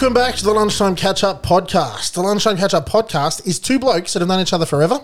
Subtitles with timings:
[0.00, 2.14] Welcome back to the Lunchtime Catch Up Podcast.
[2.14, 4.98] The Lunchtime Catch Up Podcast is two blokes that have known each other forever,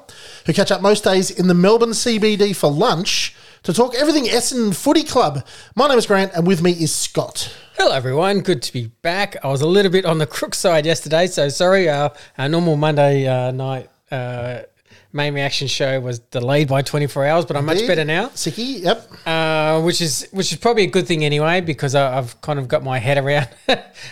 [0.46, 4.74] who catch up most days in the Melbourne CBD for lunch to talk everything Essendon
[4.74, 5.46] Footy Club.
[5.74, 7.55] My name is Grant, and with me is Scott.
[7.77, 8.41] Hello, everyone.
[8.41, 9.36] Good to be back.
[9.45, 11.91] I was a little bit on the crook side yesterday, so sorry.
[11.91, 14.62] Our, our normal Monday uh, night uh,
[15.17, 19.11] main reaction show was delayed by 24 hours, but I'm much better now, Sicky, yep.
[19.27, 22.69] uh, which is which is probably a good thing anyway because I, I've kind of
[22.69, 23.48] got my head around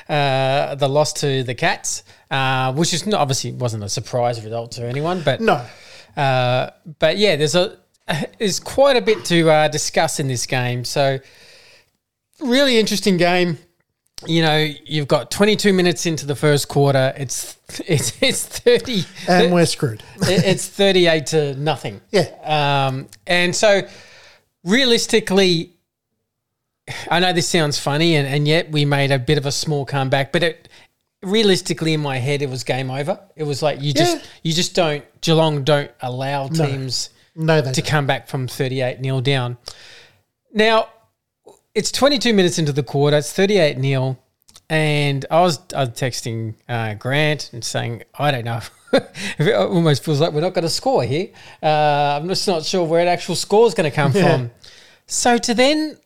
[0.08, 4.72] uh, the loss to the Cats, uh, which is not, obviously wasn't a surprise result
[4.72, 5.64] to anyone, but No.
[6.16, 7.78] uh, but yeah, there's a
[8.38, 10.84] there's quite a bit to uh, discuss in this game.
[10.84, 11.18] So
[12.40, 13.58] really interesting game.
[14.26, 17.12] You know, you've got 22 minutes into the first quarter.
[17.16, 20.02] It's it's it's 30 And we're screwed.
[20.22, 22.00] it's 38 to nothing.
[22.10, 22.28] Yeah.
[22.88, 23.82] Um, and so
[24.64, 25.72] realistically,
[27.10, 29.84] I know this sounds funny, and, and yet we made a bit of a small
[29.86, 30.68] comeback, but it
[31.22, 33.18] realistically in my head it was game over.
[33.36, 34.22] It was like you just Yeah.
[34.42, 37.90] you just don't Geelong don't allow teams No, they to don't.
[37.90, 39.56] come back from 38 nil down.
[40.52, 40.88] Now,
[41.74, 44.18] it's 22 minutes into the quarter, it's 38 nil.
[44.70, 48.60] And I was, I was texting uh, Grant and saying, I don't know.
[49.38, 51.28] it almost feels like we're not going to score here.
[51.62, 54.36] Uh, I'm just not sure where the actual score is going to come Yeah.
[54.38, 54.50] from.
[55.06, 55.98] So to then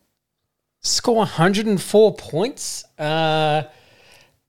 [0.80, 3.62] score 104 points uh,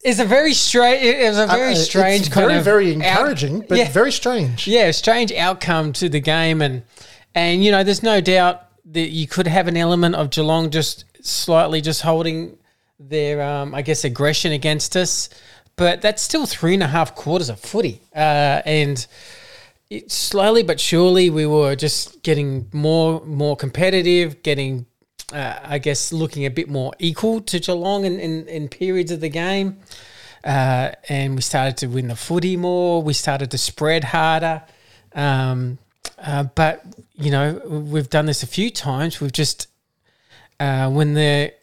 [0.03, 1.03] is a very strange.
[1.03, 3.91] It was a very Uh, strange it's kind very, of very out- encouraging, but Yeah
[3.91, 4.67] very strange.
[4.67, 6.81] yeah, strange outcome to the game, and
[7.35, 11.05] and you know, there's no doubt that you could have an element of Geelong just
[11.21, 12.57] slightly just holding
[12.99, 15.29] their, um, I guess, aggression against us,
[15.75, 19.05] but that's still three and a half quarters of footy, uh, and
[19.89, 24.85] it, slowly but surely we were just getting more more competitive, getting.
[25.31, 29.21] Uh, I guess looking a bit more equal to Geelong in, in, in periods of
[29.21, 29.77] the game
[30.43, 33.03] uh, and we started to win the footy more.
[33.03, 34.63] We started to spread harder.
[35.13, 35.77] Um,
[36.17, 36.83] uh, but
[37.15, 39.19] you know, we've done this a few times.
[39.19, 39.67] We've just
[40.59, 41.53] uh, when the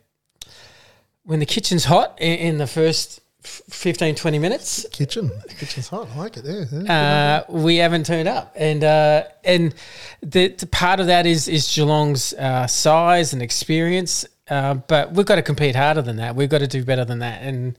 [1.25, 5.31] when the kitchen's hot in, in the first f- 15, 20 minutes, Kitchen.
[5.59, 6.09] Kitchen's hot.
[6.15, 6.45] I like it.
[6.45, 6.65] Yeah.
[6.71, 7.43] yeah.
[7.49, 9.75] uh, we haven't turned up, and uh, and
[10.23, 15.27] the, the part of that is is Geelong's uh, size and experience, uh, but we've
[15.27, 16.37] got to compete harder than that.
[16.37, 17.79] We've got to do better than that, and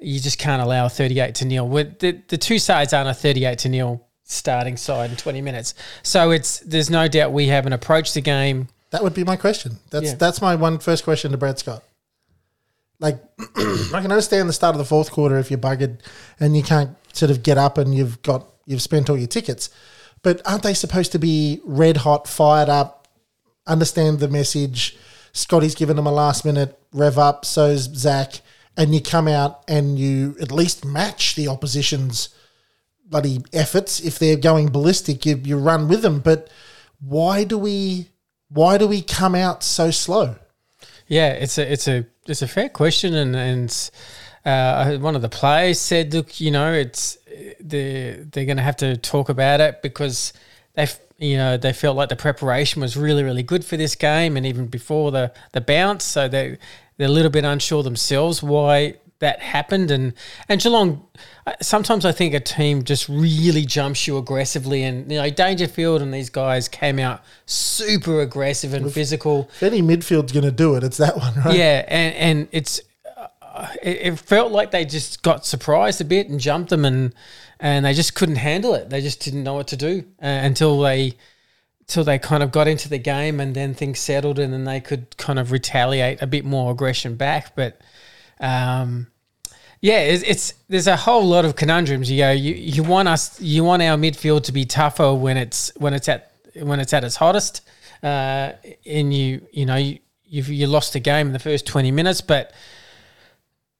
[0.00, 1.68] you just can't allow a thirty-eight to nil.
[1.68, 5.74] With the the two sides aren't a thirty-eight to nil starting side in twenty minutes,
[6.02, 8.68] so it's there's no doubt we haven't approached the game.
[8.90, 9.78] That would be my question.
[9.90, 10.14] That's Yeah.
[10.14, 11.82] that's my one first question to Brad Scott.
[12.98, 13.22] Like,
[13.56, 15.98] I can understand the start of the fourth quarter if you're buggered
[16.40, 19.70] and you can't sort of get up and you've got you've spent all your tickets,
[20.22, 23.08] but aren't they supposed to be red hot, fired up,
[23.66, 24.96] understand the message?
[25.32, 28.40] Scotty's given them a last minute rev up, so's Zach,
[28.76, 32.30] and you come out and you at least match the opposition's
[33.04, 34.00] bloody efforts.
[34.00, 36.20] If they're going ballistic, you, you run with them.
[36.20, 36.48] But
[37.00, 38.08] why do we
[38.48, 40.36] why do we come out so slow?
[41.08, 43.90] Yeah, it's a it's a it's a fair question, and and
[44.44, 47.18] uh, one of the players said, "Look, you know, it's
[47.60, 50.32] they're they're going to have to talk about it because
[50.74, 54.36] they you know they felt like the preparation was really really good for this game,
[54.36, 56.58] and even before the the bounce, so they
[56.96, 60.12] they're a little bit unsure themselves why that happened, and
[60.48, 61.06] and Geelong.
[61.46, 66.02] uh, Sometimes I think a team just really jumps you aggressively, and you know Dangerfield
[66.02, 69.48] and these guys came out super aggressive and physical.
[69.54, 71.56] If any midfield's going to do it, it's that one, right?
[71.56, 72.80] Yeah, and and it's
[73.16, 77.14] uh, it, it felt like they just got surprised a bit and jumped them, and
[77.58, 78.90] and they just couldn't handle it.
[78.90, 81.14] They just didn't know what to do uh, until they
[81.80, 84.80] until they kind of got into the game, and then things settled, and then they
[84.80, 87.54] could kind of retaliate a bit more aggression back.
[87.54, 87.80] But
[88.40, 89.08] um,
[89.80, 92.10] yeah, it's, it's there's a whole lot of conundrums.
[92.10, 95.70] You go, you, you want us, you want our midfield to be tougher when it's
[95.76, 97.62] when it's at when it's at its hottest,
[98.02, 98.52] uh,
[98.86, 102.20] and you you know you you've, you lost the game in the first twenty minutes,
[102.20, 102.52] but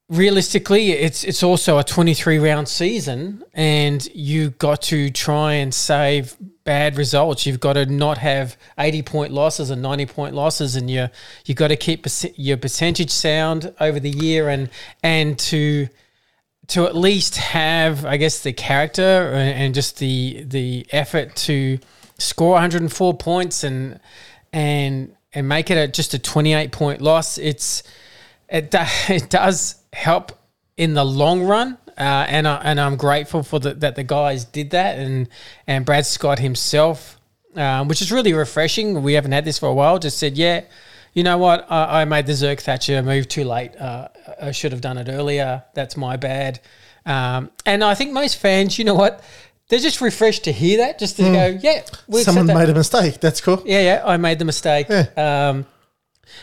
[0.09, 6.37] realistically, it's it's also a 23 round season, and you got to try and save
[6.65, 7.47] bad results.
[7.47, 11.09] You've got to not have 80 point losses and 90 point losses, and you
[11.45, 12.07] you've got to keep
[12.37, 14.71] your percentage sound over the year, and
[15.03, 15.89] and to
[16.69, 21.79] to at least have, I guess, the character and, just the the effort to
[22.19, 24.01] score 104 points and
[24.53, 27.39] and and make it a, just a 28 point loss.
[27.39, 27.83] It's
[28.49, 28.75] it
[29.09, 30.33] it does help
[30.77, 31.79] in the long run.
[31.99, 35.29] Uh, and I, and I'm grateful for the, that the guys did that and
[35.67, 37.19] and Brad Scott himself,
[37.55, 39.03] um, which is really refreshing.
[39.03, 39.99] We haven't had this for a while.
[39.99, 40.65] Just said, yeah,
[41.15, 41.67] you know what?
[41.71, 43.75] I, I made the Zerk Thatcher move too late.
[43.77, 44.09] Uh,
[44.43, 45.65] I should have done it earlier.
[45.73, 46.61] That's my bad.
[47.07, 49.25] Um, and I think most fans, you know what?
[49.69, 51.83] They're just refreshed to hear that, just to go, yeah,
[52.25, 53.21] Someone made a mistake.
[53.21, 53.63] That's cool.
[53.65, 54.89] Yeah, yeah, I made the mistake.
[55.17, 55.65] Um,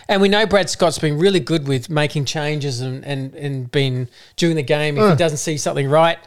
[0.07, 4.09] and we know Brad Scott's been really good with making changes and, and, and been
[4.35, 4.97] during the game.
[4.97, 6.17] If he doesn't see something right,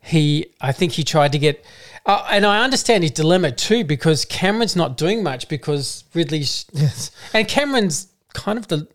[0.00, 1.64] he I think he tried to get.
[2.06, 6.66] Uh, and I understand his dilemma too because Cameron's not doing much because Ridley's.
[6.72, 7.10] Yes.
[7.32, 8.86] And Cameron's kind of the.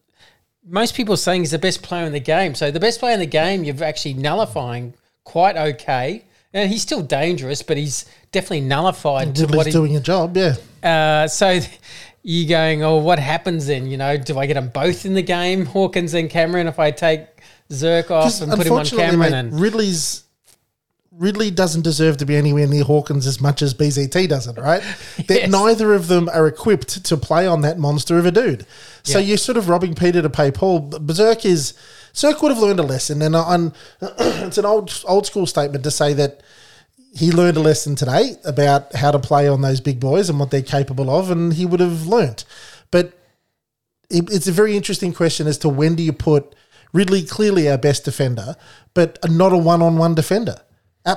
[0.67, 2.53] Most people are saying he's the best player in the game.
[2.53, 4.93] So the best player in the game, you're actually nullifying
[5.23, 6.25] quite okay.
[6.53, 10.35] And he's still dangerous, but he's definitely nullified to what Ridley's he, doing a job.
[10.37, 10.55] Yeah.
[10.83, 11.59] uh, so
[12.23, 13.87] you going, oh, what happens then?
[13.87, 16.91] You know, do I get them both in the game, Hawkins and Cameron, if I
[16.91, 17.21] take
[17.69, 19.19] Zerk off and put him on Cameron?
[19.19, 20.23] mate, and Ridley's
[21.11, 24.81] Ridley doesn't deserve to be anywhere near Hawkins as much as BZT doesn't, right?
[25.27, 25.51] That Yes.
[25.51, 28.65] neither of them are equipped to play on that monster of a dude.
[29.03, 29.25] So Yeah.
[29.25, 30.79] you're sort of robbing Peter to pay Paul.
[30.79, 31.73] Berserk is
[32.13, 35.83] Zerk would have learned a lesson, and uh, on it's an old old school statement
[35.83, 36.41] to say that
[37.13, 40.51] he learned a lesson today about how to play on those big boys and what
[40.51, 42.45] they're capable of, and he would have learnt.
[42.91, 43.13] But
[44.09, 46.55] it, it's a very interesting question as to when do you put
[46.93, 48.55] Ridley clearly our best defender,
[48.93, 50.55] but not a one-on-one defender.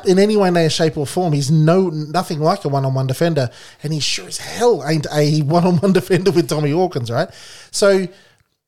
[0.07, 3.51] In any way, shape, or form, he's no nothing like a one-on-one defender,
[3.83, 7.29] and he sure as hell ain't a one-on-one defender with Tommy Hawkins, right?
[7.71, 8.07] So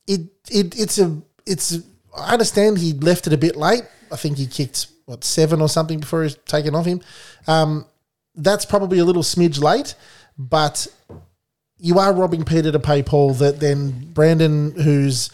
[0.06, 1.78] it it it's a it's
[2.14, 3.84] I understand he left it a bit late.
[4.12, 7.00] I think he kicked what seven or something before he's taken off him.
[7.46, 7.86] Um,
[8.34, 9.94] that's probably a little smidge late,
[10.36, 10.86] but
[11.78, 13.34] you are robbing Peter to pay Paul.
[13.34, 15.30] That then Brandon, who's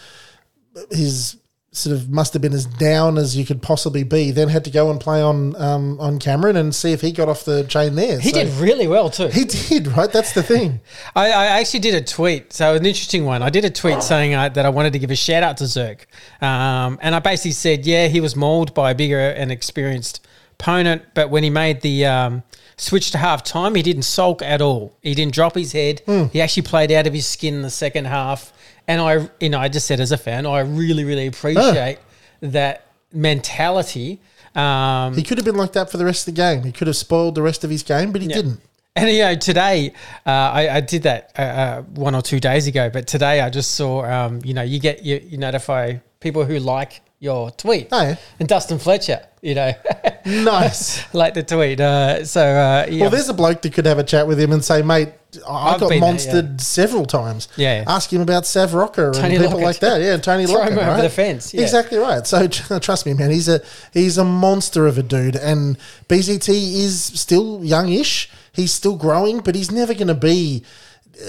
[0.90, 1.37] his
[1.72, 4.70] sort of must have been as down as you could possibly be, then had to
[4.70, 7.94] go and play on um, on Cameron and see if he got off the chain
[7.94, 8.19] there.
[8.19, 9.28] he So- did really well too.
[9.28, 10.11] He did right.
[10.12, 10.81] That's the thing.
[11.14, 13.43] I, I actually did a tweet, so an interesting one.
[13.43, 15.64] I did a tweet saying uh, that I wanted to give a shout out to
[15.64, 16.06] Zerk,
[16.43, 20.26] um, and I basically said, yeah, he was mauled by a bigger and experienced
[20.58, 22.43] opponent, but when he made the um,
[22.76, 24.96] switch to half time, he didn't sulk at all.
[25.02, 26.02] He didn't drop his head.
[26.32, 28.52] He actually played out of his skin in the second half,
[28.90, 31.98] and I, you know, I just said as a fan, I really, really appreciate
[32.40, 34.20] that mentality.
[34.56, 36.64] Um, He could have been like that for the rest of the game.
[36.64, 38.60] He could have spoiled the rest of his game, but he didn't.
[38.96, 39.92] And you know, today
[40.26, 43.48] uh, I, I did that uh, uh, one or two days ago, but today I
[43.48, 47.88] just saw, um, you know, you get you, you notify people who like your tweet.
[47.93, 48.17] Oh, yeah.
[48.38, 49.72] And Dustin Fletcher, you know,
[50.25, 51.12] Nice.
[51.14, 51.78] like the tweet.
[51.81, 54.52] Uh, so uh, yeah, Well, there's a bloke that could have a chat with him
[54.52, 55.11] and say, mate,
[55.46, 57.49] I I've got been there, monstered several times.
[57.56, 57.84] Yeah, yeah.
[57.94, 59.62] Ask him about Sav Rocca Tony and people Lockett.
[59.64, 60.00] like that.
[60.00, 61.02] Yeah, Tony Throw him over right?
[61.02, 61.62] the fence, yeah.
[61.62, 62.26] Exactly right.
[62.26, 62.49] So
[62.81, 63.61] trust me, man, he's a
[63.93, 65.37] he's a monster of a dude.
[65.37, 65.78] And
[66.09, 68.28] BZT is still youngish.
[68.52, 70.64] He's still growing, but he's never going to be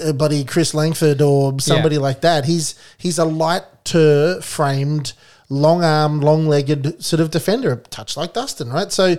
[0.04, 2.00] uh, buddy Chris Langford or somebody Yeah.
[2.02, 2.46] like that.
[2.46, 5.12] He's he's a lighter framed,
[5.52, 8.90] long arm, long legged sort of defender, a touch like Dustin, right?
[8.90, 9.18] So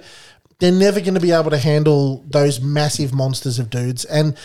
[0.60, 4.06] they're never going to be able to handle those massive monsters of dudes.
[4.06, 4.36] And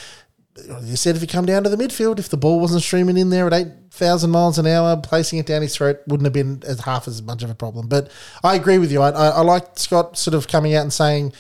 [0.83, 3.31] you said if you come down to the midfield, if the ball wasn't streaming in
[3.31, 6.63] there at eight thousand miles an hour, placing it down his throat wouldn't have been
[6.67, 7.89] as half as much of a problem.
[7.89, 8.11] But
[8.43, 9.01] I agree with you.
[9.01, 11.33] I, I, I like Scott sort of coming out and saying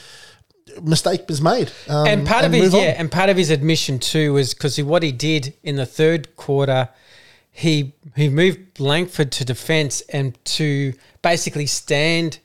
[0.82, 1.70] mistake was made.
[1.88, 2.80] Um, and part of his move on.
[2.80, 6.36] yeah, and part of his admission too was because what he did in the third
[6.36, 6.88] quarter,
[7.58, 12.38] he he moved Langford to defence and to basically stand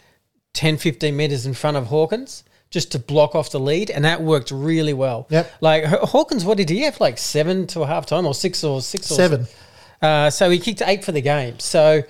[0.54, 4.24] 10, 15 meters in front of Hawkins just to block off the lead, and that
[4.24, 5.28] worked really well.
[5.30, 5.52] Yep.
[5.62, 7.00] Like Hawkins, what did he have?
[7.00, 9.48] Like seven to a half time, or six or six or Seven.
[10.02, 11.60] uh, so he kicked eight for the game.
[11.60, 12.02] So,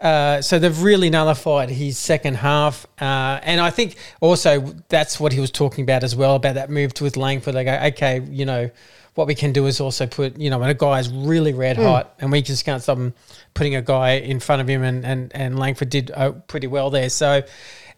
[0.00, 5.32] uh, so they've really nullified his second half, uh, and I think also that's what
[5.32, 7.56] he was talking about as well about that move to with Langford.
[7.56, 8.70] They go, okay, you know,
[9.14, 11.76] what we can do is also put, you know, when a guy is really red
[11.76, 13.14] hot, and we just can't stop him
[13.54, 16.90] putting a guy in front of him, and and and Langford did uh, pretty well
[16.90, 17.08] there.
[17.08, 17.42] So.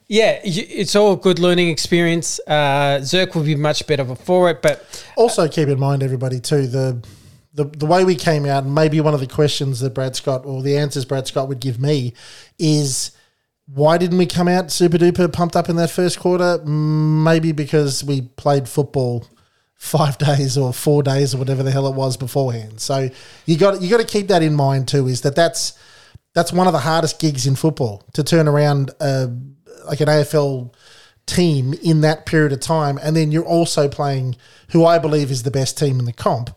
[0.09, 2.39] Yeah, it's all a good learning experience.
[2.47, 6.69] Uh, Zerk will be much better for it, but Also, keep in mind, everybody, too,
[6.69, 7.05] the,
[7.55, 10.47] the the way we came out, and maybe one of the questions that Brad Scott
[10.47, 12.13] or the answers Brad Scott would give me
[12.57, 13.11] is
[13.67, 16.59] why didn't we come out super duper pumped up in that first quarter?
[16.65, 19.27] Maybe because we played football
[19.77, 22.81] five days or four days or whatever the hell it was beforehand.
[22.81, 23.11] So
[23.45, 25.07] you got you got to keep that in mind too.
[25.07, 25.79] Is that that's
[26.35, 29.33] that's one of the hardest gigs in football to turn around a,
[29.87, 30.75] like an AFL
[31.27, 34.37] team in that period of time, and then you're also playing
[34.71, 36.51] who I believe is the best team in the comp.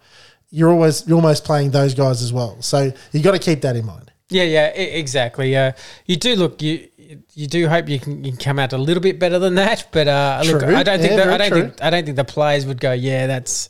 [0.52, 2.62] You're always you're almost playing those guys as well.
[2.62, 4.12] So you got to keep that in mind.
[4.30, 5.56] Yeah, yeah, exactly.
[5.56, 5.72] Uh,
[6.06, 6.88] you do look you.
[7.34, 9.88] You do hope you can, you can come out a little bit better than that,
[9.92, 11.62] but uh, look, I don't think Yeah, very I don't true.
[11.64, 12.92] think I don't think the players would go.
[12.94, 13.70] Yeah, that's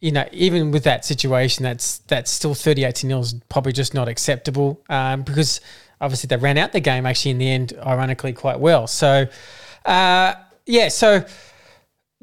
[0.00, 3.72] you know even with that situation, that's that's still thirty eight to nil is probably
[3.72, 5.60] just not acceptable um, because
[6.00, 8.88] obviously they ran out the game actually in the end, ironically quite well.
[8.88, 9.26] So
[9.84, 10.34] uh,
[10.66, 11.24] yeah, so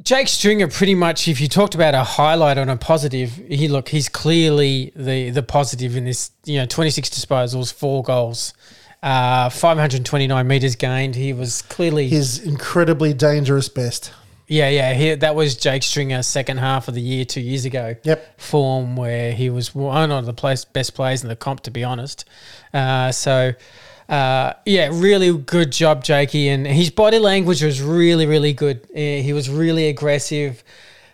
[0.01, 3.89] Jake Stringer, pretty much, if you talked about a highlight on a positive, he look,
[3.89, 6.31] he's clearly the the positive in this.
[6.45, 8.53] You know, twenty six disposals, four goals,
[9.07, 11.15] uh, five hundred twenty nine meters gained.
[11.15, 14.11] He was clearly, His incredibly dangerous best.
[14.47, 14.93] yeah, yeah.
[14.93, 17.95] He, that was Jake Stringer's second half of the year two years ago.
[18.03, 18.39] Yep.
[18.39, 21.83] form where he was one of the place, best players in the comp, to be
[21.83, 22.25] honest.
[22.73, 23.53] Uh, so.
[24.09, 26.47] Uh, yeah, really good job, Jakey.
[26.47, 28.87] And his body language was really, really good.
[28.95, 30.63] Uh, he was really aggressive.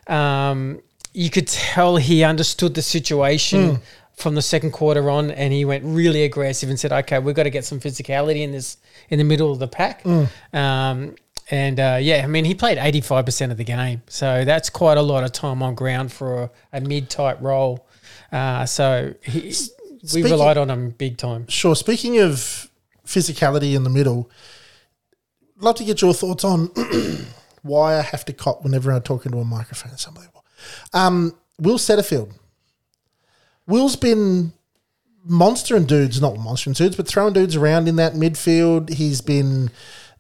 [0.05, 0.79] Um,
[1.11, 3.81] you could tell he understood the situation
[4.15, 7.43] from the second quarter on, and he went really aggressive and said, "Okay, we've got
[7.43, 8.77] to get some physicality in this
[9.09, 10.05] in the middle of the pack."
[10.53, 11.15] Um,
[11.51, 14.69] and uh, yeah, I mean, he played eighty five percent of the game, so that's
[14.69, 17.85] quite a lot of time on ground for a, a mid type role.
[18.31, 19.53] Uh, so he,
[20.13, 21.47] we relied on him big time.
[21.47, 21.75] Sure.
[21.75, 22.69] Speaking of
[23.05, 24.29] physicality in the middle,
[25.59, 26.71] love to get your thoughts on
[27.61, 29.93] why I have to cop whenever I talk into a microphone.
[29.93, 30.45] It's unbelievable.
[30.93, 32.33] Um, Will Setterfield.
[33.67, 34.53] Will's been
[35.25, 38.89] monster and dudes, not monster and dudes, but throwing dudes around in that midfield.
[38.89, 39.71] He's been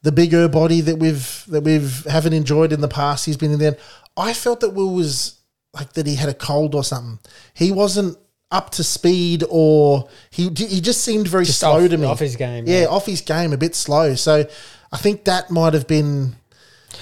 [0.01, 3.25] the bigger body that we've that we've haven't enjoyed in the past.
[3.25, 3.77] He's been in there.
[4.15, 5.39] I felt that Will was
[5.73, 7.19] like that he had a cold or something.
[7.53, 8.17] He wasn't
[8.51, 12.05] up to speed or he he just seemed very Just slow off- to me.
[12.05, 12.85] off his game, Yeah, yeah.
[12.87, 14.13] off his game, a bit slow.
[14.15, 14.45] So
[14.91, 16.35] I think that might have been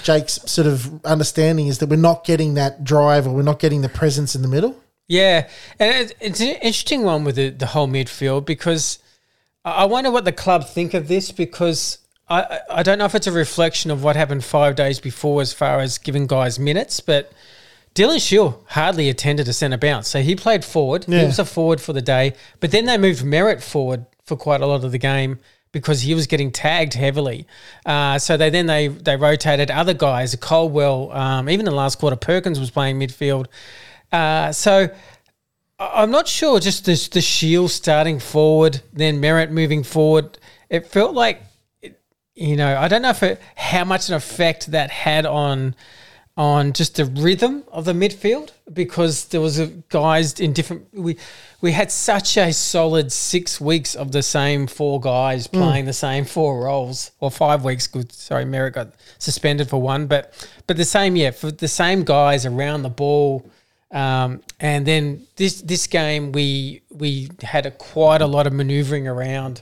[0.04, 3.82] Jake's sort of understanding is that we're not getting that drive or we're not getting
[3.82, 4.76] the presence in the middle.
[5.12, 9.00] Yeah, and it's, an interesting one with the, the whole midfield because
[9.66, 11.98] I wonder what the club think of this because
[12.30, 15.52] I, I- don't know if it's a reflection of what happened five days before as
[15.52, 17.34] far as giving guys minutes, but
[17.94, 20.08] Dylan Shiel hardly attended a centre bounce.
[20.08, 21.04] So he played forward.
[21.04, 24.62] He was a forward for the day, but then they moved Merrett forward for quite
[24.62, 25.40] a lot of the game
[25.74, 27.48] because he was getting tagged heavily.
[27.86, 30.34] Uh, so they then they they rotated other guys.
[30.38, 33.48] Caldwell, um, even in the last quarter, Perkins was playing midfield.
[34.12, 34.90] Uh, so
[35.80, 36.60] I'm not sure.
[36.60, 40.38] Just the the Shiel starting forward, then Merrett moving forward.
[40.70, 41.42] It felt like,
[41.82, 42.00] it-
[42.36, 45.76] you know, I don't know if it, how much an effect that had on
[46.38, 50.88] on just the rhythm of the midfield because there was a guys in different.
[50.94, 51.18] We
[51.62, 56.24] we had such a solid six weeks of the same four guys playing the same
[56.26, 57.86] four roles, or five weeks.
[57.88, 60.34] Good, sorry, Merrett got suspended for one, but
[60.68, 63.50] but the same yeah for the same guys around the ball.
[63.92, 69.08] Um, and then this this game we we had a, quite a lot of manoeuvring
[69.08, 69.62] around,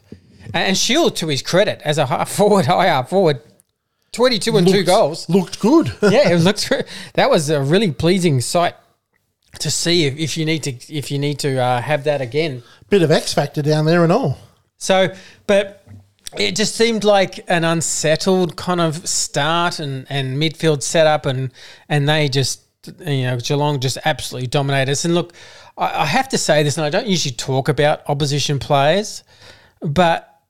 [0.54, 3.42] and Shiel to his credit as a half forward, high half forward,
[4.12, 5.28] twenty two and two goals.
[5.30, 5.94] Looked good.
[6.04, 6.72] yeah, it looked
[7.16, 8.76] that was a really pleasing sight
[9.60, 12.62] to see if, if you need to if you need to uh, have that again.
[12.90, 14.38] Bit of X factor down there and all.
[14.78, 15.14] So,
[15.48, 15.84] but
[16.38, 21.52] it just seemed like an unsettled kind of start and, and midfield setup, and
[21.88, 25.06] and they just you know Geelong just absolutely dominated us.
[25.06, 25.34] And look,
[25.78, 29.24] I, I have to say this, and I don't usually talk about opposition players,
[29.82, 30.42] but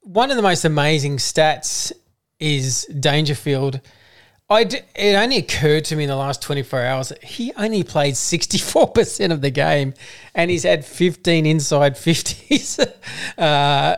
[0.00, 1.92] one of the most amazing stats
[2.40, 3.80] is Dangerfield.
[4.50, 7.82] I d- it only occurred to me in the last 24 hours that he only
[7.82, 9.92] played 64% of the game
[10.34, 12.80] and he's had 15 inside 50s.
[13.38, 13.96] uh,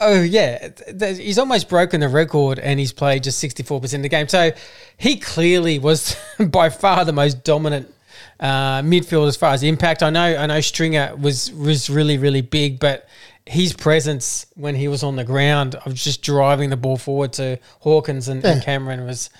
[0.00, 0.70] oh, yeah.
[0.98, 4.28] He's almost broken the record and he's played just 64% of the game.
[4.28, 4.52] So
[4.96, 7.92] he clearly was by far the most dominant
[8.40, 10.02] uh, midfield as far as impact.
[10.02, 13.06] I know I know Stringer was was really, really big, but
[13.46, 17.58] his presence when he was on the ground of just driving the ball forward to
[17.80, 19.30] Hawkins and, and Cameron was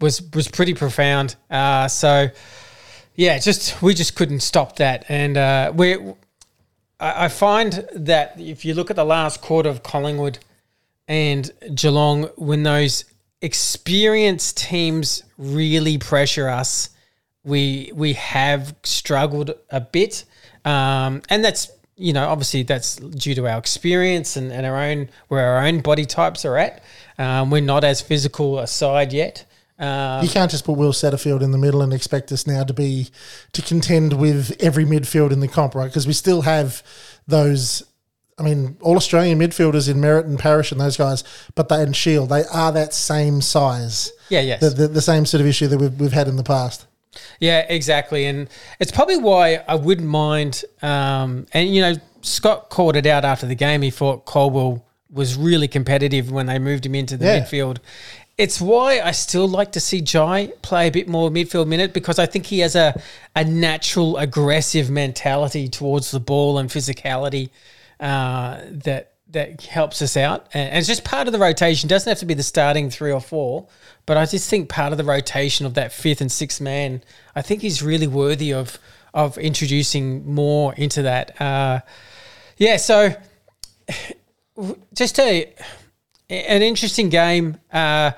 [0.00, 1.36] was was pretty profound.
[1.50, 2.28] Uh, so
[3.14, 5.96] yeah, just we just couldn't stop that, and uh, we.
[7.00, 10.38] I find that if you look at the last quarter of Collingwood
[11.08, 13.06] and Geelong, when those
[13.40, 16.90] experienced teams really pressure us,
[17.42, 20.24] we we have struggled a bit,
[20.66, 25.08] um, and that's you know obviously that's due to our experience and, and our own
[25.28, 26.82] where our own body types are at.
[27.18, 29.46] Um, we're not as physical a side yet.
[29.80, 32.74] Um, You can't just put Will Setterfield in the middle and expect us now to
[32.74, 33.08] be
[33.52, 35.86] to contend with every midfield in the comp, right?
[35.86, 36.82] Because we still have
[37.26, 37.82] those
[38.38, 41.94] I mean, all Australian midfielders in Merrett and Parish and those guys, but they and
[41.94, 44.10] Shiel, they are that same size.
[44.30, 44.60] Yeah, yes.
[44.62, 46.86] The, the, the same sort of issue that we've, we've had in the past.
[47.38, 50.64] Yeah, exactly, and it's probably why I wouldn't mind.
[50.80, 53.82] Um, and you know, Scott called it out after the game.
[53.82, 57.40] He thought Caldwell was really competitive when they moved him into the Yeah.
[57.40, 57.78] midfield.
[58.40, 62.18] It's why I still like to see Jye play a bit more midfield minute because
[62.18, 62.98] I think he has a
[63.36, 67.50] a natural aggressive mentality towards the ball and physicality
[68.00, 70.48] uh, that that helps us out.
[70.54, 71.86] And it's just part of the rotation.
[71.86, 73.68] Doesn't have to be the starting three or four,
[74.06, 77.02] but I just think part of the rotation of that fifth and sixth man,
[77.36, 78.78] I think he's really worthy of
[79.12, 81.38] of introducing more into that.
[81.38, 81.80] Uh,
[82.56, 83.14] yeah, so
[84.94, 85.52] just a
[86.30, 87.58] an interesting game.
[87.72, 88.12] Uh,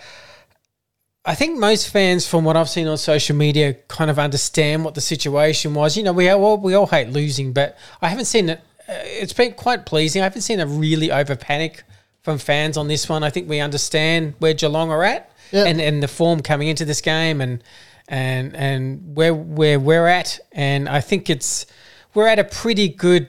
[1.24, 4.94] I think most fans, from what I've seen on social media, kind of understand what
[4.94, 5.96] the situation was.
[5.96, 8.60] You know, we all we all hate losing, but I haven't seen it.
[8.88, 10.20] Uh, it's been quite pleasing.
[10.20, 11.84] I haven't seen a really over panic
[12.22, 13.22] from fans on this one.
[13.22, 15.64] I think we understand where Geelong are at Yeah.
[15.64, 17.62] and and the form coming into this game and
[18.08, 20.40] and and where where we're at.
[20.50, 21.66] And I think it's
[22.14, 23.28] we're at a pretty good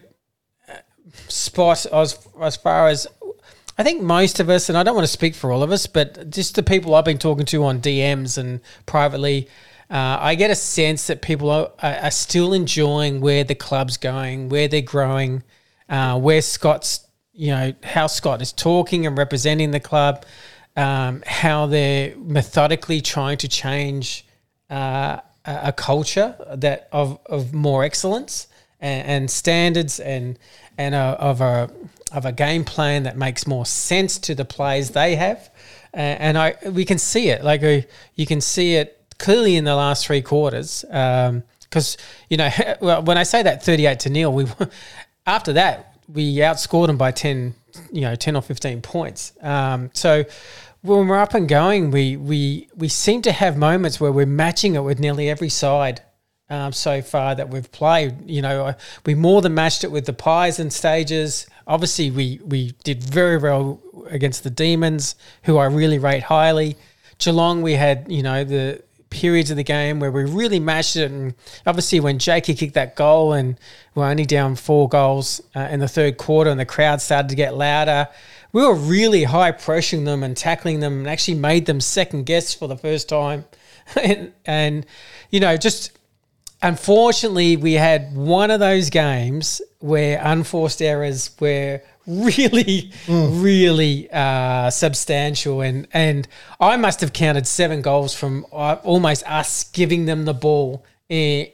[1.28, 3.08] spot as as far as
[3.78, 5.88] I think most of us, and I don't want to speak for all of us,
[5.88, 9.48] but just the people I've been talking to on DMs and privately,
[9.90, 14.50] uh, I get a sense that people are, are still enjoying where the club's going,
[14.50, 15.44] where they're growing,
[15.90, 20.26] uh, where Scott's, you know, how Scott is talking and representing the club,
[20.76, 24.26] um, how they're methodically trying to change
[24.70, 28.48] uh, a culture that of of more excellence
[28.80, 30.40] and, and standards and
[30.78, 31.70] and a, of a
[32.14, 35.50] of a game plan that makes more sense to the players they have,
[35.94, 37.82] uh, and I we can see it like uh,
[38.16, 41.98] you can see it clearly in the last three quarters because
[42.30, 44.46] you know when I say that thirty eight to nil we
[45.26, 47.56] after that we outscored them by ten
[47.92, 50.26] you know ten or fifteen points um, so
[50.84, 54.76] when we're up and going, we we we seem to have moments where we're matching
[54.76, 56.02] it with nearly every side
[56.50, 58.30] um, so far that we've played.
[58.30, 58.74] You know, uh,
[59.06, 61.48] we more than matched it with the pies and stages.
[61.68, 66.76] Obviously, we we did very well against the Demons, who I really rate highly.
[67.18, 71.12] Geelong, we had you know the periods of the game where we really matched it,
[71.12, 73.60] and obviously when Jakey kicked that goal and
[73.94, 77.36] we're only down four goals uh, in the third quarter, and the crowd started to
[77.36, 78.10] get louder
[78.54, 82.54] we were really high pressuring them and tackling them and actually made them second guess
[82.54, 83.44] for the first time.
[84.02, 84.86] and, and,
[85.32, 85.92] you know, just
[86.64, 95.62] unfortunately, we had one of those games where unforced errors were really, really uh, substantial.
[95.62, 96.28] And, and
[96.60, 101.48] I must have counted seven goals from uh, almost us giving them the ball in,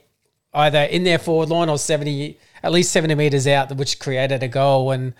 [0.54, 4.48] either in their forward line or 70, at least 70 metres out, which created a
[4.48, 4.92] goal.
[4.92, 5.12] And,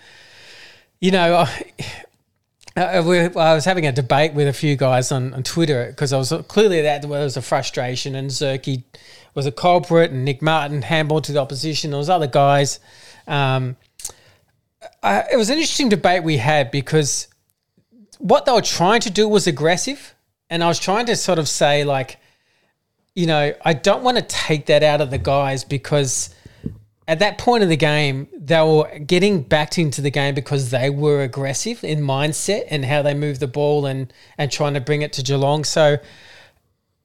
[1.01, 1.45] you know,
[2.77, 6.13] uh, we, I was having a debate with a few guys on, on Twitter because
[6.13, 8.83] I was clearly that there was a frustration, and Zerky
[9.33, 11.91] was a culprit, and Nic Martin handballed to the opposition.
[11.91, 12.79] There was other guys.
[13.27, 13.77] Um,
[15.03, 17.27] I, it was an interesting debate we had because
[18.19, 20.13] what they were trying to do was aggressive,
[20.49, 22.17] and I was trying to sort of say like,
[23.15, 26.33] you know, I don't want to take that out of the guys because
[27.07, 30.89] at that point of the game, they were getting backed into the game because they
[30.89, 35.01] were aggressive in mindset and how they moved the ball and and trying to bring
[35.01, 35.63] it to Geelong.
[35.63, 35.97] So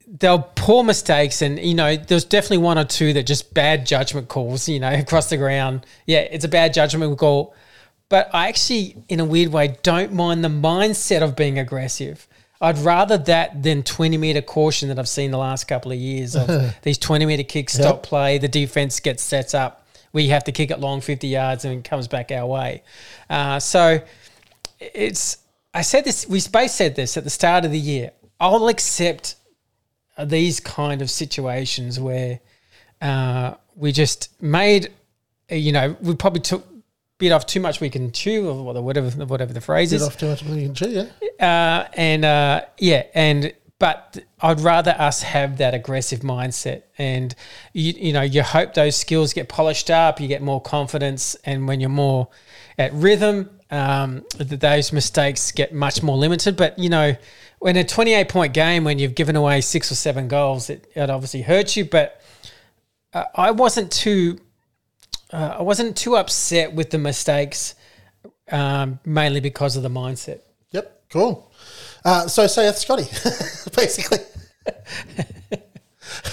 [0.06, 3.86] they were poor mistakes, and you know, there's definitely one or two that just bad
[3.86, 4.68] judgment calls.
[4.68, 5.86] You know, across the ground.
[6.06, 7.54] Yeah, it's a bad judgment call,
[8.08, 12.28] but I actually, in a weird way, don't mind the mindset of being aggressive.
[12.60, 16.34] I'd rather that than 20 meter caution that I've seen the last couple of years
[16.34, 19.86] of these 20 meter kicks, stop play, the defense gets sets up.
[20.12, 22.82] We have to kick it long 50 yards and it comes back our way.
[23.28, 24.00] Uh, so
[24.80, 25.36] it's,
[25.74, 28.12] I said this, we both said this at the start of the year.
[28.40, 29.34] I'll accept
[30.24, 32.40] these kind of situations where
[33.00, 34.92] uh, we just made,
[35.50, 36.66] you know, we probably took
[37.18, 40.18] bit off too much we can chew or whatever whatever the phrase Bit is off
[40.18, 41.08] too much money and chew,
[41.40, 41.84] yeah.
[41.84, 47.34] uh, and uh, yeah, and but I'd rather us have that aggressive mindset, and
[47.72, 51.66] you you know you hope those skills get polished up, you get more confidence, and
[51.68, 52.28] when you're more
[52.78, 56.56] at rhythm, um, that those mistakes get much more limited.
[56.56, 57.16] But you know,
[57.66, 61.10] when a 28 point game, when you've given away six or seven goals, it, it
[61.10, 61.84] obviously hurts you.
[61.84, 62.22] But
[63.12, 64.38] uh, I wasn't too
[65.32, 67.74] uh, I wasn't too upset with the mistakes,
[68.52, 70.42] um, mainly because of the mindset.
[70.70, 71.50] Yep, cool.
[72.04, 73.02] Uh, so say Scotty,
[73.76, 74.18] basically.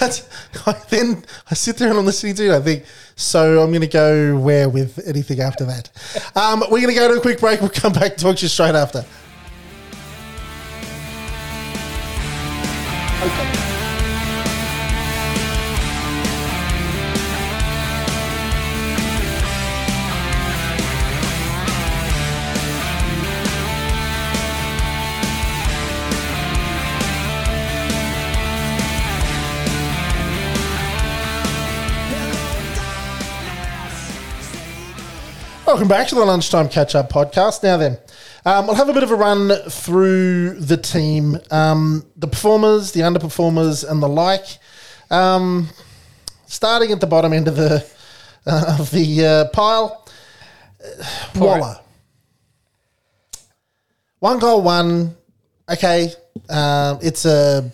[0.02, 2.52] I then I sit there and I'm listening to it.
[2.52, 2.84] I think,
[3.15, 5.89] so I'm going to go where with anything after that.
[6.36, 7.60] Um, we're going to go to a quick break.
[7.60, 9.04] We'll come back and talk to you straight after.
[35.65, 37.63] Welcome back to the Lunchtime Catch Up podcast.
[37.63, 37.97] Now then,
[38.45, 43.01] um, we'll have a bit of a run through the team, um, the performers, the
[43.01, 44.45] underperformers, and the like.
[45.10, 45.69] Um,
[46.45, 47.86] starting at the bottom end of the
[48.45, 50.06] uh, of the uh, pile,
[51.36, 51.79] Waller.
[54.19, 55.15] One goal, one.
[55.69, 56.12] Okay,
[56.49, 57.71] uh, it's a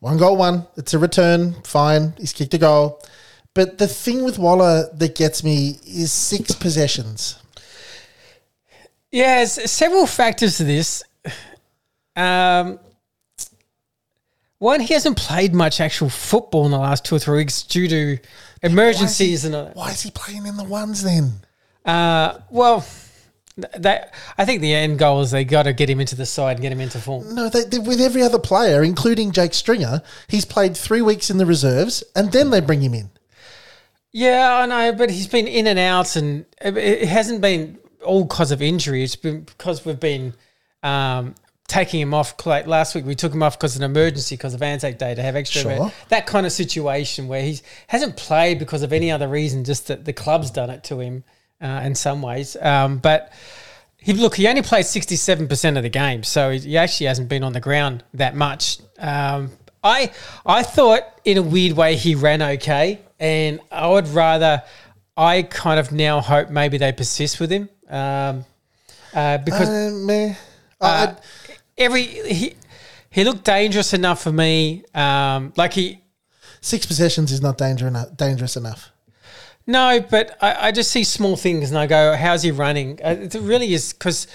[0.00, 0.66] one goal, one.
[0.76, 1.54] It's a return.
[1.64, 2.14] Fine.
[2.18, 3.02] He's kicked a goal.
[3.54, 7.38] But the thing with Waller that gets me is six possessions.
[9.14, 11.04] Yeah, there's several factors to this.
[12.16, 12.80] Um,
[14.58, 17.86] one, he hasn't played much actual football in the last two or three weeks due
[17.86, 18.18] to
[18.60, 19.76] emergencies and all that.
[19.76, 21.30] Why is he playing in the ones then?
[21.84, 22.84] Uh, well,
[23.54, 26.26] th- that I think the end goal is they got to get him into the
[26.26, 27.36] side and get him into form.
[27.36, 31.38] No, they, they, with every other player, including Jake Stringer, he's played three weeks in
[31.38, 33.10] the reserves and then they bring him in.
[34.10, 38.24] Yeah, I know, but he's been in and out, and it, it hasn't been all
[38.24, 39.02] because of injury.
[39.02, 40.34] It's been because we've been
[40.82, 41.34] um,
[41.66, 42.34] taking him off.
[42.46, 45.14] Like last week, we took him off because of an emergency because of Anzac Day
[45.14, 45.62] to have extra.
[45.62, 45.92] Sure.
[46.08, 50.04] That kind of situation where he hasn't played because of any other reason, just that
[50.04, 51.24] the club's done it to him
[51.60, 52.56] uh, in some ways.
[52.60, 53.32] Um, but
[53.96, 57.06] he look, he only played sixty seven percent of the game, so he, he actually
[57.06, 58.78] hasn't been on the ground that much.
[58.98, 59.50] Um,
[59.82, 60.12] I
[60.44, 64.62] I thought in a weird way he ran okay, and I would rather.
[65.16, 68.44] I kind of now hope maybe they persist with him um,
[69.14, 69.68] uh, because
[70.80, 71.14] Uh, uh,
[71.78, 72.54] every he
[73.10, 74.84] he looked dangerous enough for me.
[74.94, 76.02] Um, like he
[76.60, 78.90] six possessions is not danger enough, dangerous enough.
[79.66, 83.00] no, but I, I just see small things and I go, how's he running?
[83.02, 84.26] Uh, it really is because.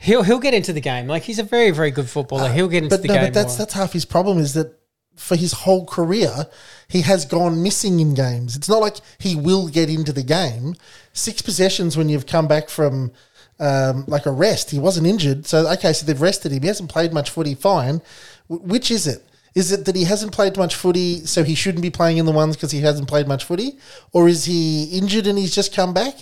[0.00, 1.08] He'll he'll get into the game.
[1.08, 2.52] Like he's a very very good footballer.
[2.52, 3.24] He'll get into the no, game.
[3.24, 3.58] but that's more.
[3.58, 4.77] that's half his problem is that
[5.18, 6.46] for his whole career,
[6.88, 8.56] he has gone missing in games.
[8.56, 10.74] It's not like he will get into the game.
[11.12, 13.12] Six possessions when you've come back from
[13.60, 14.70] um, like a rest.
[14.70, 16.62] He wasn't injured, so okay, so they've rested him.
[16.62, 17.54] He hasn't played much footy.
[17.54, 18.00] Fine.
[18.46, 19.24] Wh- which is it?
[19.54, 22.32] Is it that he hasn't played much footy, so he shouldn't be playing in the
[22.32, 23.78] ones because he hasn't played much footy,
[24.12, 26.14] or is he injured and he's just come back?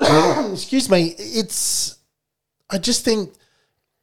[0.52, 1.14] Excuse me.
[1.18, 1.96] It's.
[2.70, 3.32] I just think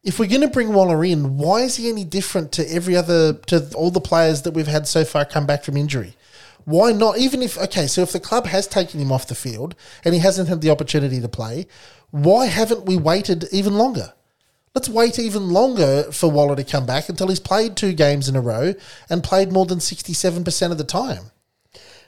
[0.05, 3.33] if we're going to bring Waller in, why is he any different to every other
[3.47, 6.15] to all the players that we've had so far come back from injury?
[6.63, 7.17] Why not?
[7.17, 10.19] Even if okay, so if the club has taken him off the field and he
[10.19, 11.67] hasn't had the opportunity to play,
[12.11, 14.13] why haven't we waited even longer?
[14.75, 18.35] Let's wait even longer for Waller to come back until he's played two games in
[18.35, 18.73] a row
[19.09, 21.31] and played more than sixty-seven percent of the time.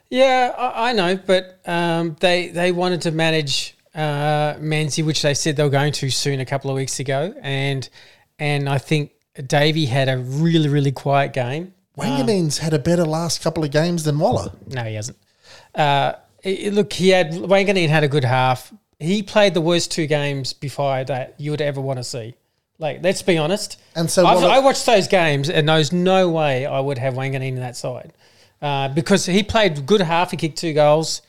[0.10, 5.58] Yeah, I, know, but um, they they wanted to manage uh, Menzie, which they said
[5.58, 7.90] they were going to soon a couple of weeks ago, and
[8.40, 9.12] and I think
[9.46, 11.74] Davey had a really really quiet game.
[11.98, 14.52] Wanganeen's had a better last couple of games than Waller.
[14.68, 15.18] No, he hasn't.
[15.74, 18.72] Uh, it- look, he had Wanganeen had a good half.
[19.00, 22.36] He played the worst two games before that you would ever want to see.
[22.80, 23.80] Like, let's be honest.
[23.96, 27.50] And so Waller- I watched those games, and there's no way I would have Wanganeen
[27.50, 28.14] in that side
[28.62, 30.30] uh, because he played good half.
[30.30, 31.24] He kicked two goals.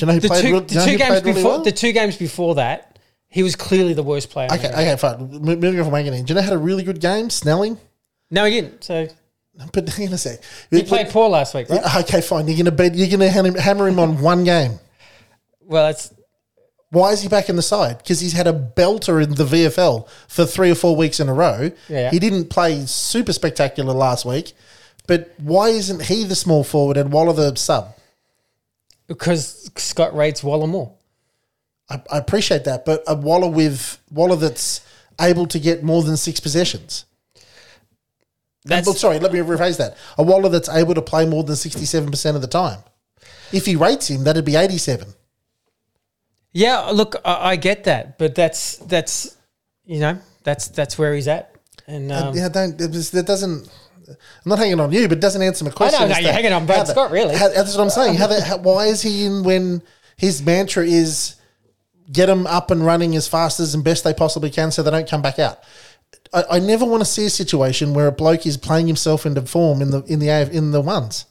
[0.00, 0.42] Do you know who The played?
[0.42, 1.62] two, real- the you know two who games played really before well?
[1.64, 4.48] the two games before that, he was clearly the worst player.
[4.52, 5.18] Okay, the okay, fine.
[5.30, 6.24] Mo- Moving on from Wanganeen.
[6.26, 7.30] Do you know had a really good game?
[7.30, 7.78] Snelling?
[8.30, 8.82] No, he didn't.
[8.84, 9.08] So
[9.72, 10.40] But hang on a sec.
[10.70, 11.96] he played poor last week, right?
[12.04, 12.48] Okay, fine.
[12.48, 14.78] You're gonna bet you're gonna ham- hammer him on one game.
[15.60, 16.12] Well, it's
[16.90, 17.98] Why is he back in the side?
[17.98, 21.34] Because he's had a belter in the VFL for three or four weeks in a
[21.34, 21.70] row.
[21.88, 22.10] Yeah.
[22.10, 24.54] He didn't play super spectacular last week,
[25.06, 27.94] but why isn't he the small forward and Waller the sub?
[29.10, 30.94] Because Scott rates Waller more.
[31.90, 34.86] I, I appreciate that, but a Waller with Waller that's
[35.20, 37.06] able to get more than six possessions.
[38.64, 39.96] That's well, sorry, let me rephrase that.
[40.16, 42.78] A Waller that's able to play more than sixty-seven percent of the time.
[43.52, 45.12] If he rates him, that'd be eighty-seven.
[46.52, 49.36] Yeah, look, I, I get that, but that's that's
[49.84, 51.56] you know that's that's where he's at,
[51.88, 52.78] and um, yeah, don't.
[52.78, 53.68] That doesn't.
[54.10, 56.08] I'm not hanging on you, but it doesn't answer my question.
[56.08, 57.36] no, as you're hanging on Brad Scott, really.
[57.36, 58.16] how- that's what I'm saying.
[58.16, 59.82] How the, how, why is he in when
[60.16, 61.36] his mantra is
[62.12, 64.90] get them up and running as fast as and best they possibly can, so they
[64.90, 65.60] don't come back out.
[66.32, 69.42] I, I never want to see a situation where a bloke is playing himself into
[69.42, 71.24] form in the in the in the ones.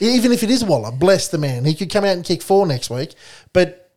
[0.00, 1.64] Even if it is Waller, bless the man.
[1.64, 3.14] He could come out and kick four next week.
[3.52, 3.92] But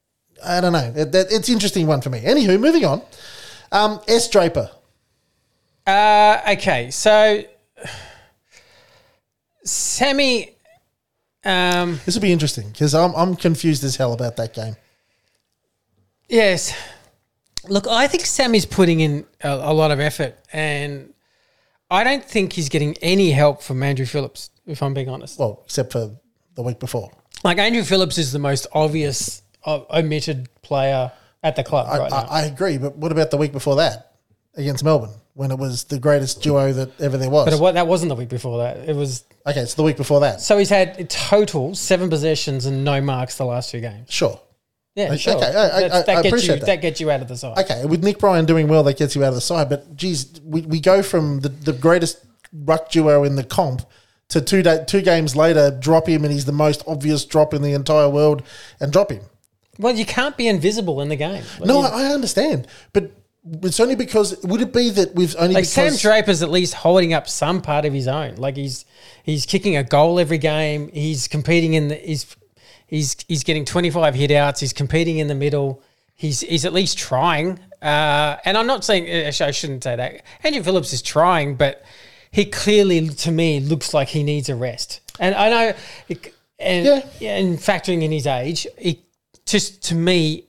[0.46, 0.94] I don't know.
[0.96, 2.22] It, that, it's an interesting one for me.
[2.22, 3.02] Anywho, moving on.
[3.72, 4.30] Um, S.
[4.30, 4.70] Draper.
[5.86, 7.44] Uh, okay, so
[9.70, 10.56] Sammy.
[11.46, 14.76] Um, This will be interesting because I'm, I'm confused as hell about that game.
[16.30, 16.74] yes.
[17.70, 21.14] Look, I think Sammy's putting in a, a lot of effort, and
[21.92, 25.38] I don't think he's getting any help from Andrew Phillips, if I'm being honest.
[25.38, 26.12] Well, except for
[26.56, 27.12] the week before.
[27.44, 31.12] Like, Andrew Phillips is the most obvious o- omitted player
[31.44, 32.26] at the club I, right now.
[32.30, 34.14] I, I agree, but what about the week before that
[34.56, 37.46] against Melbourne when it was the greatest duo that ever there was?
[37.60, 38.78] but it, that wasn't the week before that.
[38.88, 39.26] It was.
[39.48, 40.42] Okay, so the week before that.
[40.42, 44.12] So he's had total seven possessions and no marks the last two games.
[44.12, 44.40] Sure.
[44.96, 45.38] Yeah, Okay, sure.
[45.44, 46.66] I- I- I that gets appreciate you, that.
[46.66, 46.82] that.
[46.82, 47.58] gets you out of the side.
[47.60, 49.70] Okay, with Nick Bryan doing well, that gets you out of the side.
[49.70, 53.84] But geez, we, we go from the, the greatest ruck duo in the comp
[54.30, 57.62] to two day, two games later, drop him, and he's the most obvious drop in
[57.62, 58.42] the entire world,
[58.80, 59.22] and drop him.
[59.80, 61.44] Well, you can't be invisible in the game.
[61.60, 63.12] Like, No, I, I understand, but
[63.64, 67.14] it's only because would it be that we've only like Sam Draper's at least holding
[67.14, 68.36] up some part of his own.
[68.36, 68.86] Like he's
[69.24, 70.90] he's kicking a goal every game.
[70.94, 72.36] He's competing in the he's
[72.88, 74.60] he's he's getting twenty five hit outs.
[74.60, 75.82] He's competing in the middle.
[76.16, 77.60] He's he's at least trying.
[77.82, 80.24] Uh, and I'm not saying actually I shouldn't say that.
[80.44, 81.84] Andrew Phillips is trying, but
[82.32, 85.02] he clearly to me looks like he needs a rest.
[85.20, 85.74] And I know,
[86.60, 86.86] and
[87.20, 87.36] Yeah.
[87.38, 89.04] and factoring in his age, he
[89.46, 90.47] just to me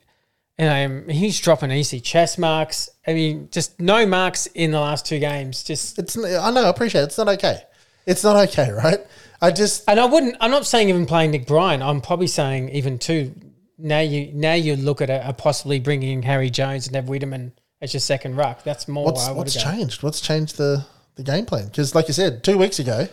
[0.61, 2.91] um, he's dropping easy chess marks.
[3.07, 5.63] I mean, just no marks in the last two games.
[5.63, 7.05] Just it's I know I appreciate it.
[7.05, 7.63] it's not okay.
[8.07, 8.99] It's not okay, right?
[9.41, 10.37] I just and I wouldn't.
[10.41, 11.83] I'm not saying even playing Nick Bryan.
[11.83, 13.35] I'm probably saying even too.
[13.79, 17.53] Now you now you look at a, a possibly bringing Harry Jones and Ev Weideman
[17.81, 18.65] as your second ruck.
[18.65, 19.05] That's more.
[19.05, 20.03] what's I what's changed?
[20.03, 21.67] What's changed the the game plan?
[21.67, 23.07] Because like you said, two weeks ago,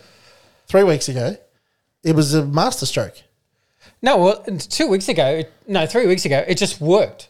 [0.66, 1.36] three weeks ago,
[2.02, 3.22] it was a masterstroke.
[4.02, 7.28] No, well, two weeks ago, no, three weeks ago, it just worked.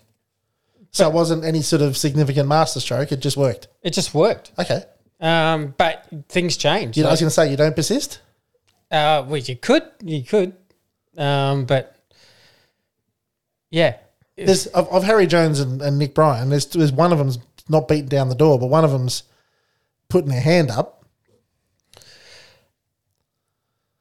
[0.91, 3.13] So it wasn't any sort of significant masterstroke.
[3.13, 3.69] It just worked.
[3.83, 4.53] It just worked.
[4.59, 4.83] Okay.
[5.21, 6.97] Um, but things change.
[6.97, 8.21] You know, I was going to say you don't persist.
[8.91, 10.55] uh, well, you could, you could,
[11.17, 11.97] um, but
[13.71, 13.97] yeah,
[14.37, 16.51] There's of, of Harry Jones and, and Nick Bryan.
[16.51, 19.23] There's there's one of them's not beating down the door, but one of them's
[20.09, 21.05] putting their hand up.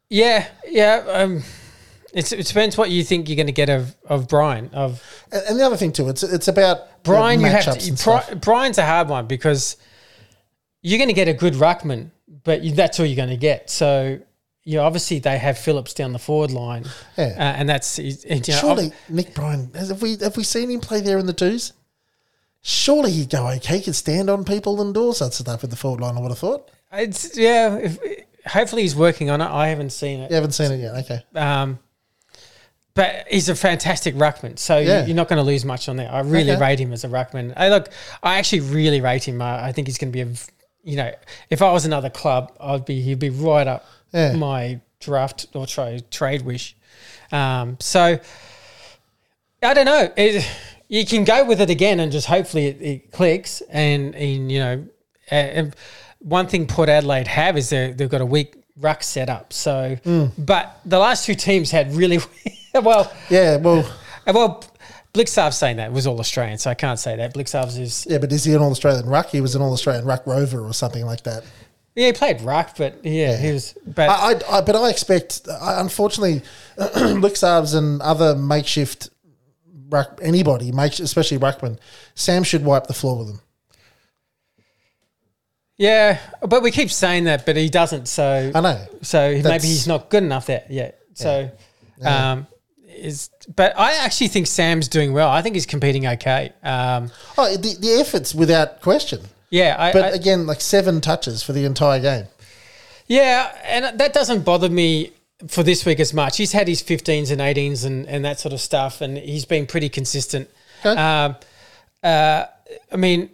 [0.09, 1.03] Yeah, yeah.
[1.07, 1.43] Um,
[2.15, 4.69] it's, it depends what you think you're going to get of of Bryan.
[4.73, 7.91] Of And, and the other thing too, it's it's about Bryan, you have to.
[8.03, 9.77] Bri- Bryan's a hard one because
[10.81, 12.09] you're going to get a good ruckman,
[12.43, 13.69] but you, that's all you're going to get.
[13.69, 14.19] So,
[14.63, 16.85] you know, obviously they have Phillips down the forward line,
[17.17, 17.25] Yeah.
[17.37, 20.79] uh, and that's you know, Surely Nick Bryan has have we have we seen him
[20.79, 21.73] play there in the twos?
[22.61, 23.77] Surely he'd go okay.
[23.77, 26.17] He could stand on people and do all sorts of stuff with the forward line.
[26.17, 26.71] I would have thought.
[26.93, 27.75] It's yeah.
[27.75, 27.99] If,
[28.47, 29.45] hopefully he's working on it.
[29.45, 30.31] I haven't seen it.
[30.31, 30.95] You haven't seen it yet.
[31.03, 31.19] Okay.
[31.35, 31.77] Um,
[32.95, 35.05] but he's a fantastic ruckman, so Yeah.
[35.05, 36.11] you're not going to lose much on that.
[36.13, 36.61] I really Okay.
[36.61, 37.53] rate him as a ruckman.
[37.55, 37.89] I look,
[38.23, 39.41] I actually really rate him.
[39.41, 40.33] I, I think he's going to be a,
[40.83, 41.11] you know,
[41.49, 44.33] if I was another club, I'd be he'd be right up Yeah.
[44.33, 46.75] my draft or trade trade wish.
[47.31, 48.17] Um, so
[49.61, 50.11] I don't know.
[50.15, 50.47] It,
[50.87, 53.61] you can go with it again and just hopefully it, it clicks.
[53.69, 54.87] And, and you know,
[55.29, 55.75] and
[56.19, 59.51] one thing Port Adelaide have is they they've got a weak ruck setup.
[59.53, 60.31] So, Mm.
[60.37, 62.19] but the last two teams had really
[62.83, 63.11] well.
[63.29, 63.57] Yeah.
[63.57, 63.89] Well.
[64.27, 64.63] Well,
[65.13, 67.33] Blicavs's saying that was all Australian, so I can't say that.
[67.33, 69.27] Blicavs's is Yeah, but is he an All Australian ruck?
[69.29, 71.43] He was an All Australian ruck rover or something like that.
[71.95, 73.77] yeah, he played ruck, but yeah, he was.
[73.85, 76.41] But I, I, but I expect, I, unfortunately,
[76.77, 79.09] Lixarves and other makeshift
[79.89, 81.77] ruck, anybody, make, especially ruckman,
[82.15, 83.39] Sam should wipe the floor with them.
[85.77, 88.07] yeah, but we keep saying that, but he doesn't.
[88.07, 88.85] So I know.
[89.01, 90.99] So That's- maybe he's not good enough there yet.
[91.13, 91.51] So,
[92.03, 92.47] um,
[92.95, 95.29] is but I actually think Sam's doing well.
[95.29, 96.53] I think he's competing okay.
[96.63, 99.21] Um, Oh, the, the efforts without question.
[99.49, 102.25] yeah, I, But I- again, like seven touches for the entire game.
[103.07, 105.11] yeah, and that doesn't bother me
[105.47, 106.37] for this week as much.
[106.37, 109.67] He's had his 15s and 18s and, and that sort of stuff, and he's been
[109.67, 110.49] pretty consistent.
[110.83, 110.99] Okay.
[110.99, 111.35] Um,
[112.03, 112.45] uh,
[112.91, 113.29] I mean,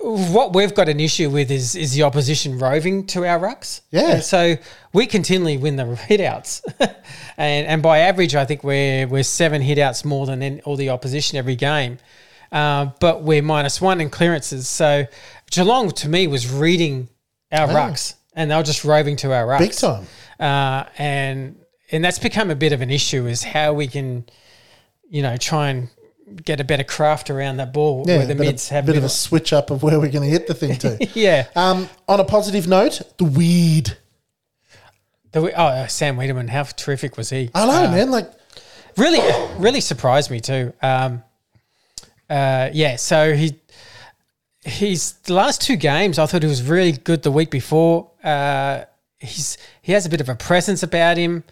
[0.00, 3.80] what we've got an issue with is is the opposition roving to our rucks.
[3.90, 4.12] Yeah.
[4.12, 4.56] And so
[4.92, 6.62] we continually win the hitouts,
[7.36, 10.90] and and by average, I think we're we're seven hitouts more than in all the
[10.90, 11.98] opposition every game.
[12.50, 14.68] Uh, but we're minus one in clearances.
[14.68, 15.04] So
[15.50, 17.08] Geelong to me was reading
[17.52, 20.06] our rucks, and they were just roving to our rucks Big time.
[20.40, 21.56] uh, and
[21.90, 24.24] and that's become a bit of an issue is how we can,
[25.10, 25.88] you know, try and
[26.44, 28.86] get a better craft around that ball Yeah, where the bit of- mids have a
[28.88, 31.08] bit of a switch up of where we're going to hit the thing to.
[31.14, 31.46] yeah.
[31.56, 33.96] um, on a positive note, the weed.
[35.32, 37.50] The, oh, uh, Sam Weideman, how terrific was he?
[37.54, 38.10] I know, Uh, man.
[38.10, 38.30] Like,
[38.96, 39.20] really,
[39.58, 40.72] really surprised me too.
[40.80, 41.22] Um,
[42.30, 43.58] uh, yeah, so he
[44.64, 46.18] he's the last two games.
[46.18, 48.10] I thought he was really good the week before.
[48.22, 48.84] Uh,
[49.18, 51.44] he's he has a bit of a presence about him.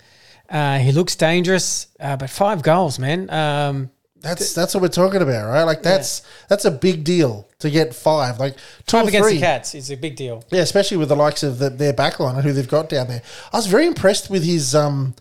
[0.48, 3.28] Uh, he looks dangerous, uh, but five goals, man.
[3.30, 5.62] Um, that's that's what we're talking about, right?
[5.62, 8.38] Like, that's that's a big deal to get five.
[8.38, 9.34] Like, two or against three.
[9.36, 10.44] the Cats is a big deal.
[10.50, 13.22] Yeah, especially with the likes of the, their backline and who they've got down there.
[13.52, 15.14] I was very impressed with his um,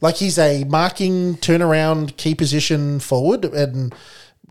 [0.00, 3.94] like he's a marking turnaround key position forward and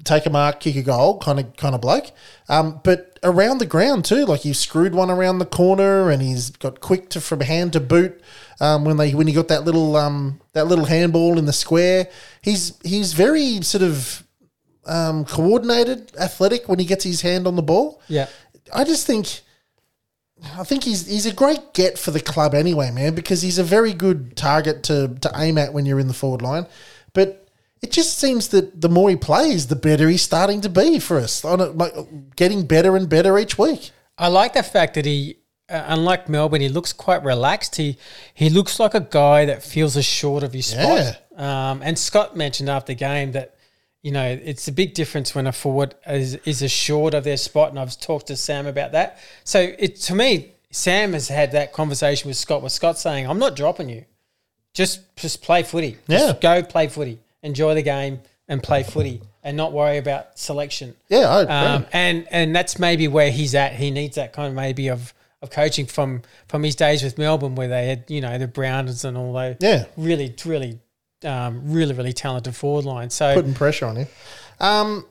[0.04, 2.12] take a mark, kick a goal kind of kind of bloke.
[2.50, 6.52] Um, but around the ground too, like he's screwed one around the corner and he's
[6.52, 8.22] got quick to from hand to boot.
[8.60, 12.10] Um, when they when he got that little um, that little handball in the square,
[12.42, 14.26] he's he's very sort of
[14.86, 18.02] um, coordinated, athletic when he gets his hand on the ball.
[18.08, 18.28] Yeah.
[18.74, 19.42] I just think
[20.58, 23.64] I think he's he's a great get for the club anyway, man, because he's a
[23.64, 26.68] very good target to to aim at when you're in the forward line.
[27.14, 27.45] But
[27.86, 31.18] it just seems that the more he plays, the better he's starting to be for
[31.18, 31.46] us.
[31.46, 31.94] On a, like,
[32.36, 33.92] getting better and better each week.
[34.18, 35.38] I like the fact that he,
[35.70, 37.76] uh, unlike Melbourne, he looks quite relaxed.
[37.76, 37.98] He
[38.34, 41.22] he looks like a guy that feels assured of his spot.
[41.38, 43.56] Um, and Scott mentioned after the game that
[44.02, 47.70] you know it's a big difference when a forward is, is assured of their spot.
[47.70, 49.20] And I've talked to Sam about that.
[49.44, 52.62] So it to me, Sam has had that conversation with Scott.
[52.62, 54.06] Where Scott saying, "I'm not dropping you.
[54.74, 55.98] Just just play footy.
[56.08, 56.34] Yeah.
[56.42, 57.20] Go play footy.
[57.46, 60.96] Enjoy the game and play footy." And not worry about selection.
[61.08, 61.54] Yeah, I agree.
[61.56, 63.74] Um, and and that's maybe where he's at.
[63.74, 67.54] He needs that kind of maybe of of coaching from from his days with Melbourne,
[67.54, 69.86] where they had you know the Browners and all those Yeah.
[69.98, 70.80] really really
[71.24, 73.12] um, really really talented forward line.
[73.12, 74.08] So Putting pressure on him.
[74.60, 75.06] Um,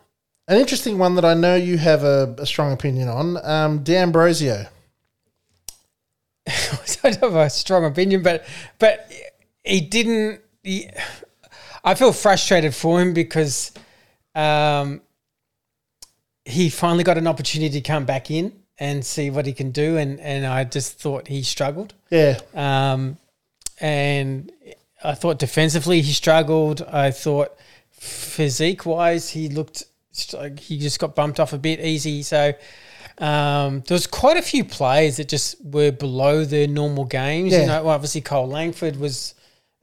[0.48, 4.66] an interesting one that I know you have a, a strong opinion on, um, D'Ambrosio.
[6.48, 6.52] I
[7.02, 8.44] don't have a strong opinion, but
[8.78, 9.10] but
[9.62, 10.40] he didn't.
[10.62, 10.90] He,
[11.84, 13.72] I feel frustrated for him because
[14.34, 15.02] um,
[16.44, 19.96] he finally got an opportunity to come back in and see what he can do,
[19.96, 21.94] and and I just thought he struggled.
[22.10, 23.18] Yeah, Um,
[23.80, 24.50] and
[25.02, 26.82] I thought defensively he struggled.
[26.82, 27.56] I thought
[27.92, 29.84] physique wise he looked
[30.32, 32.22] like he just got bumped off a bit easy.
[32.22, 32.52] So
[33.18, 37.52] um, there was quite a few players that just were below their normal games.
[37.52, 37.60] Yeah.
[37.60, 39.34] You know, obviously Kyle Langford was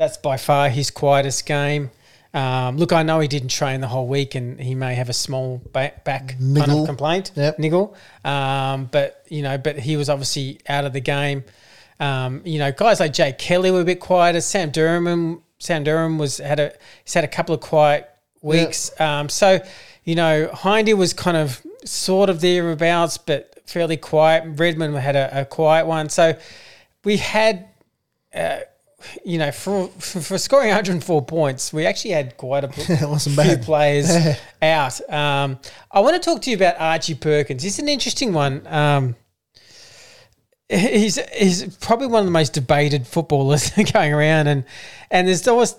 [0.02, 1.92] that's by far his quietest game.
[2.34, 5.14] Um, look, I know he didn't train the whole week, and he may have a
[5.14, 7.60] small back, back kind of complaint, Yep.
[7.60, 7.96] niggle.
[8.26, 11.44] Um, but you know, but he was obviously out of the game.
[12.00, 14.42] Um, you know, guys like Jake Kelly were a bit quieter.
[14.42, 18.10] Sam Durham, Sam Durham was had a he's had a couple of quiet
[18.42, 19.00] weeks.
[19.00, 19.60] Um, so
[20.04, 24.46] you know, Hindy was kind of sort of thereabouts, but fairly quiet.
[24.58, 26.10] Redman had a, a quiet one.
[26.10, 26.36] So
[27.04, 27.68] we had.
[28.34, 28.62] Uh,
[29.24, 33.64] you know, for, for for scoring 104 points, we actually had quite a few bad.
[33.64, 34.10] players
[34.62, 35.10] out.
[35.10, 35.60] Um,
[35.92, 37.64] I want to talk to you about Archie Perkins.
[37.64, 38.66] He's an interesting one.
[38.68, 39.16] Um,
[40.70, 44.66] he's he's probably one of the most debated footballers going around, and
[45.10, 45.76] and there's always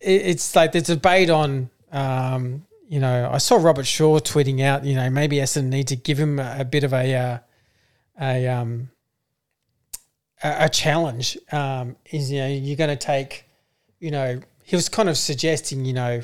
[0.00, 1.70] it's like there's debate on.
[1.92, 4.84] Um, you know, I saw Robert Shaw tweeting out.
[4.84, 7.38] You know, maybe Essendon need to give him a, a bit of a uh,
[8.20, 8.90] a um
[10.44, 11.36] a, a challenge.
[11.50, 13.46] Um, is you know you're going to take.
[13.98, 15.84] You know, he was kind of suggesting.
[15.84, 16.22] You know,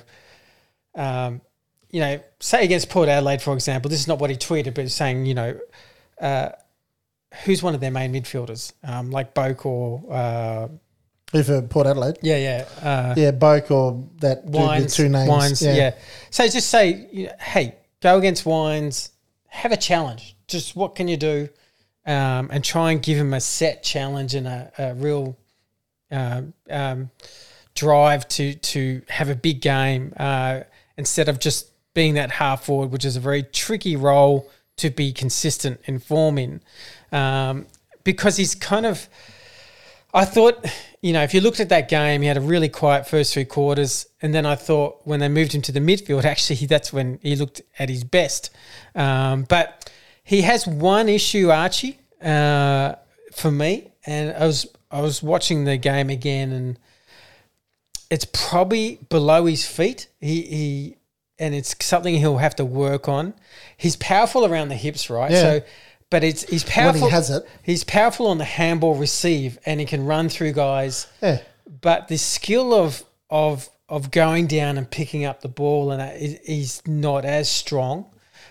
[0.94, 1.40] um,
[1.90, 4.90] you know, say against Port Adelaide, for example, this is not what he tweeted, but
[4.90, 5.58] saying, you know,
[6.20, 6.50] uh,
[7.44, 10.68] who's one of their main midfielders, um, like Boak or, uh,
[11.32, 12.18] Who for Port Adelaide?
[12.22, 15.28] yeah, yeah, uh, Yeah, Boak or that dude with two names.
[15.28, 15.94] Wines, yeah.
[16.30, 19.10] So just say, you know, hey, go against Wines,
[19.48, 20.36] have a challenge.
[20.46, 21.48] Just what can you do?
[22.06, 25.36] Um, and try and give him a set challenge and a, a real
[26.10, 27.10] um, um,
[27.74, 30.60] drive to to have a big game uh,
[30.96, 35.12] instead of just being that half forward, which is a very tricky role to be
[35.12, 36.60] consistent in form in,
[37.12, 37.66] um,
[38.04, 39.08] because he's kind of.
[40.12, 40.66] I thought,
[41.02, 43.44] you know, if you looked at that game, he had a really quiet first three
[43.44, 47.20] quarters, and then I thought when they moved him to the midfield, actually that's when
[47.22, 48.50] he looked at his best.
[48.96, 49.88] Um, but
[50.30, 52.94] he has one issue, Archie, uh,
[53.32, 56.78] for me, and I was I was watching the game again, and
[58.12, 60.06] it's probably below his feet.
[60.20, 60.96] He he,
[61.40, 63.34] and it's something he'll have to work on.
[63.76, 65.32] He's powerful around the hips, right?
[65.32, 65.42] Yeah.
[65.42, 65.60] So,
[66.10, 67.10] but it's he's powerful.
[67.10, 67.44] has it.
[67.64, 71.08] He's powerful on the handball receive, and he can run through guys.
[71.20, 71.40] Yeah.
[71.80, 76.86] But the skill of of of going down and picking up the ball, and he's
[76.86, 78.06] not as strong.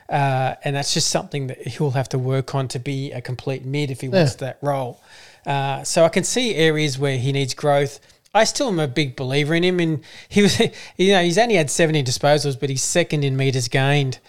[0.10, 3.64] Uh, and that's just something that he'll have to work on to be a complete
[3.64, 5.00] mid if he wants that role.
[5.46, 8.00] Uh, so I can see areas where he needs growth.
[8.34, 10.60] I still am a big believer in him, and he was,
[10.98, 14.20] you know, he's only had 70 disposals, but he's second in meters gained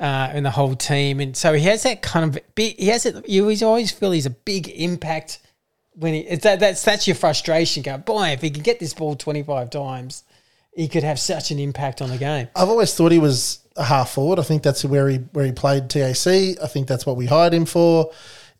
[0.00, 2.76] uh, in the whole team, and so he has that kind of big.
[2.76, 3.28] He has it.
[3.28, 5.40] You always feel he's a big impact
[5.94, 6.36] when he.
[6.36, 7.82] That, that's that's your frustration.
[7.82, 10.22] Go, boy, if he can get this ball 25 times,
[10.74, 12.48] he could have such an impact on the game.
[12.54, 14.38] I've always thought he was a half forward.
[14.38, 16.26] I think that's where he where he played TAC.
[16.26, 18.10] I think that's what we hired him for.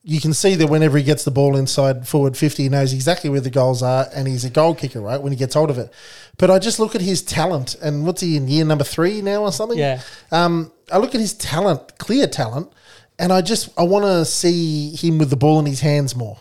[0.05, 3.29] You can see that whenever he gets the ball inside forward 50, he knows exactly
[3.29, 5.77] where the goals are, and he's a goal kicker, right, when he gets hold of
[5.77, 5.93] it.
[6.39, 9.43] But I just look at his talent, and what's he in year number three now
[9.43, 9.77] or something?
[9.77, 10.01] Yeah.
[10.31, 12.73] Um, I look at his talent, clear talent,
[13.19, 16.39] and I just I want to see him with the ball in his hands more.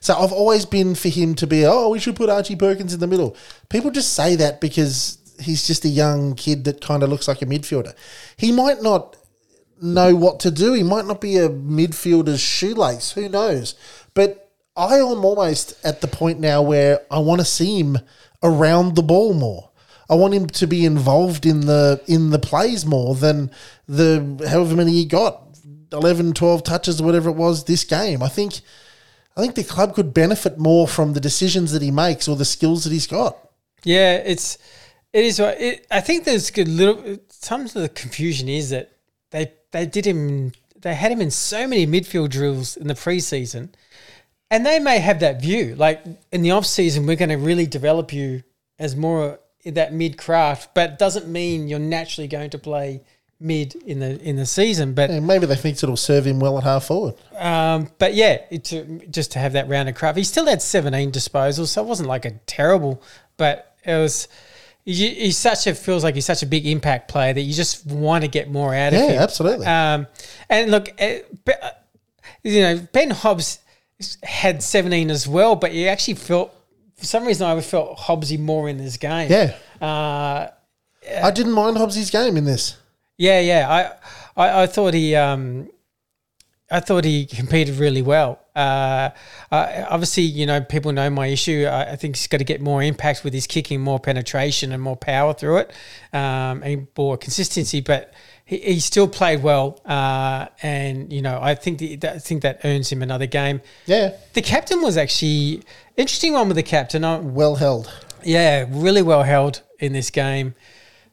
[0.00, 3.00] So I've always been for him to be, oh, we should put Archie Perkins in
[3.00, 3.36] the middle.
[3.68, 7.42] People just say that because he's just a young kid that kind of looks like
[7.42, 7.94] a midfielder.
[8.36, 9.16] He might not
[9.80, 10.72] know what to do.
[10.72, 13.12] He might not be a midfielder's shoelace.
[13.12, 13.74] Who knows?
[14.14, 17.98] But I am almost at the point now where I want to see him
[18.42, 19.70] around the ball more.
[20.08, 23.50] I want him to be involved in the in the plays more than
[23.88, 25.40] the however many he got
[25.92, 28.22] 11 12 touches or whatever it was this game.
[28.22, 28.60] I think
[29.36, 32.44] I think the club could benefit more from the decisions that he makes or the
[32.44, 33.36] skills that he's got.
[33.82, 34.58] Yeah, it's
[35.12, 35.40] it is.
[35.40, 37.18] It, I think there's a little.
[37.28, 38.92] Some of the confusion is that
[39.30, 40.52] they they did him.
[40.76, 43.70] They had him in so many midfield drills in the preseason,
[44.50, 45.74] and they may have that view.
[45.74, 48.42] Like in the off season, we're going to really develop you
[48.78, 53.00] as more that mid craft, but it doesn't mean you're naturally going to play
[53.44, 54.94] mid in the in the season.
[54.94, 57.14] But And maybe they think it'll serve him well at half forward.
[57.38, 60.16] um, but yeah, it, to, just to have that rounded craft.
[60.18, 63.02] He still had 17 disposals, so it wasn't like a terrible,
[63.36, 64.28] but it was.
[64.86, 67.86] He, he's such a feels like he's such a big impact player that you just
[67.86, 69.10] want to get more out of him.
[69.12, 69.66] Yeah, absolutely.
[69.66, 70.06] Um,
[70.50, 71.22] and look, Be-
[71.62, 71.70] uh,
[72.42, 73.60] you know, Ben Hobbs
[74.22, 76.54] had 17 as well, but you actually felt
[76.96, 79.30] for some reason I felt Hobbsy more in this game.
[79.30, 79.56] Yeah.
[79.80, 80.48] Uh,
[81.22, 82.76] I didn't mind Hobbsy's game in this.
[83.16, 83.98] Yeah, yeah.
[84.36, 85.68] I, I, I thought he, um,
[86.70, 88.40] I thought he competed really well.
[88.56, 89.10] Uh,
[89.50, 91.66] uh, obviously, you know, people know my issue.
[91.68, 94.82] I, I think he's got to get more impact with his kicking, more penetration, and
[94.82, 95.72] more power through it,
[96.12, 97.80] um, and more consistency.
[97.80, 102.18] But he, he still played well, uh, and you know, I think the, that, I
[102.18, 103.60] think that earns him another game.
[103.86, 104.16] Yeah.
[104.34, 105.62] The captain was actually
[105.96, 107.04] interesting one with the captain.
[107.04, 107.92] I, Well held.
[108.22, 110.54] yeah, really well held in this game.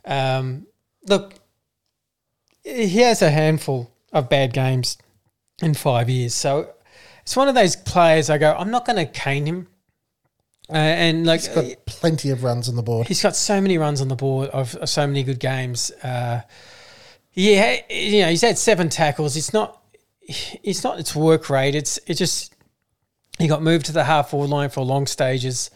[0.06, 0.68] Um,
[1.08, 1.34] look,
[2.64, 4.98] he has a handful of bad games
[5.62, 6.74] in five years, so
[7.22, 8.30] it's one of those players.
[8.30, 9.68] I go, I'm not going to cane him,
[10.70, 13.08] uh, and like He's got plenty of runs on the board.
[13.08, 15.92] He's got so many runs on the board of, of so many good games.
[16.04, 16.42] Uh,
[17.34, 19.38] yeah, you know, he's had seven tackles.
[19.38, 19.82] It's not,
[20.22, 21.76] it's not its work rate.
[21.76, 22.54] It's it just
[23.38, 25.72] he got moved to the half forward line for long stages.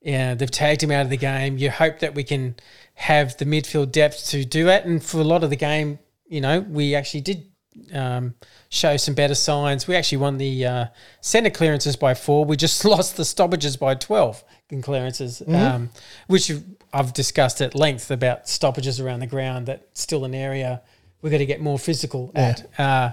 [0.00, 1.58] Yeah, they've tagged him out of the game.
[1.58, 2.56] You hope that we can
[2.94, 4.84] have the midfield depth to do it.
[4.84, 5.98] And for a lot of the game,
[6.30, 7.46] you know, we actually did
[7.92, 8.34] um,
[8.70, 9.86] show some better signs.
[9.86, 10.86] We actually won the uh,
[11.20, 12.44] centre clearances by four.
[12.44, 15.90] We just lost the stoppages by 12 in clearances, um,
[16.28, 16.52] which
[16.92, 19.66] I've discussed at length about stoppages around the ground.
[19.66, 20.80] That's still an area
[21.20, 22.66] we're going to get more physical at.
[22.78, 23.12] Uh,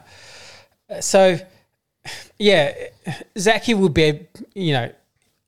[1.01, 1.37] so,
[2.37, 2.73] yeah,
[3.37, 4.91] Zachy will be, you know,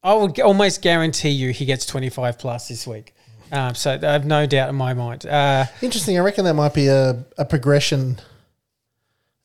[0.03, 3.13] I would almost guarantee you he gets 25 plus this week.
[3.51, 5.25] Um, so I have no doubt in my mind.
[5.25, 6.17] Uh, Interesting.
[6.17, 8.19] I reckon that might be a, a progression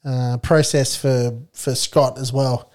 [0.04, 2.70] uh, process for for Scott as well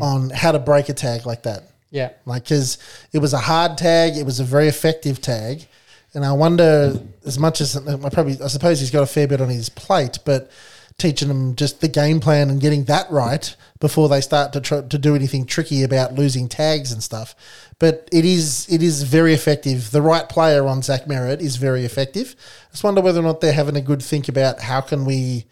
[0.00, 1.62] on how to break a tag like that.
[1.90, 2.10] yeah.
[2.26, 2.78] Like, because
[3.12, 5.66] it was a hard tag, it was a very effective tag,
[6.14, 9.40] and I wonder as much as I probably I suppose he's got a fair bit
[9.40, 10.50] on his plate, but
[10.96, 14.80] teaching them just the game plan and getting that right before they start to try,
[14.80, 17.34] to do anything tricky about losing tags and stuff.
[17.78, 19.90] But it is it is very effective.
[19.90, 22.36] The right player on Zach Merrett is very effective.
[22.68, 25.46] I just wonder whether or not they're having a good think about how can we.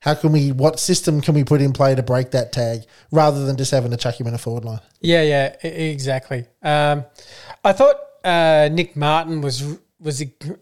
[0.00, 0.52] How can we?
[0.52, 3.90] What system can we put in play to break that tag, rather than just having
[3.90, 4.80] to chuck him in a forward line?
[5.00, 6.44] Yeah, yeah, exactly.
[6.62, 7.06] Um,
[7.64, 9.64] I thought uh, Nic Martin was
[9.98, 10.20] was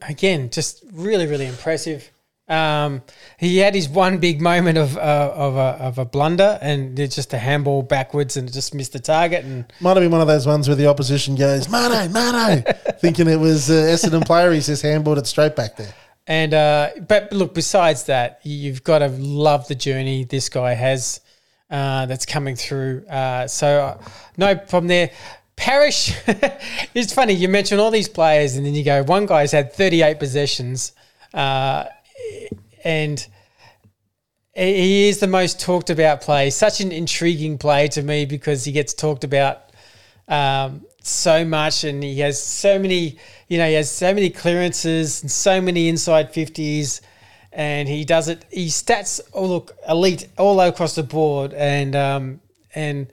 [0.08, 2.08] again just really really impressive.
[2.48, 3.02] Um,
[3.38, 7.14] he had his one big moment of uh, of, a, of a blunder and it's
[7.14, 10.26] just a handball backwards and just missed the target and Might have been one of
[10.26, 12.62] those ones where the opposition goes, Mano, Mano,
[13.00, 14.52] thinking it was uh, Essendon player.
[14.52, 15.94] He says handballed it straight back there.
[16.26, 21.20] And uh, but look, besides that, you've got to love the journey this guy has
[21.70, 23.04] uh, that's coming through.
[23.06, 24.04] Uh, so uh,
[24.36, 25.10] no problem there.
[25.56, 26.14] Parish,
[26.94, 30.18] it's funny you mention all these players, and then you go, one guy's had 38
[30.18, 30.92] possessions,
[31.34, 31.84] uh,
[32.84, 33.26] and
[34.54, 36.50] he is the most talked about play.
[36.50, 39.70] Such an intriguing play to me because he gets talked about
[40.28, 43.18] um, so much, and he has so many.
[43.48, 47.00] You know, he has so many clearances and so many inside fifties,
[47.52, 48.44] and he does it.
[48.50, 52.40] He stats all look elite all across the board, and um,
[52.74, 53.08] and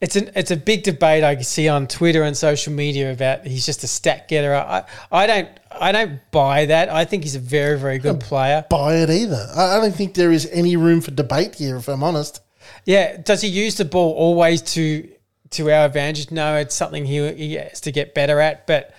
[0.00, 3.66] it's an it's a big debate I see on Twitter and social media about he's
[3.66, 4.54] just a stat getter.
[4.54, 6.88] I I don't I don't buy that.
[6.88, 8.64] I think he's a very very good player.
[8.70, 9.48] Buy it either.
[9.56, 12.40] I, I don't think there is any room for debate here, if I'm honest.
[12.84, 15.08] Yeah, does he use the ball always to
[15.50, 16.30] to our advantage?
[16.30, 18.68] No, it's something he, he has to get better at.
[18.68, 18.94] But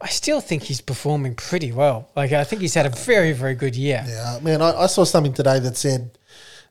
[0.00, 2.10] I still think he's performing pretty well.
[2.16, 4.04] Like I think he's had a very very good year.
[4.04, 6.18] Yeah, man, I, I saw something today that said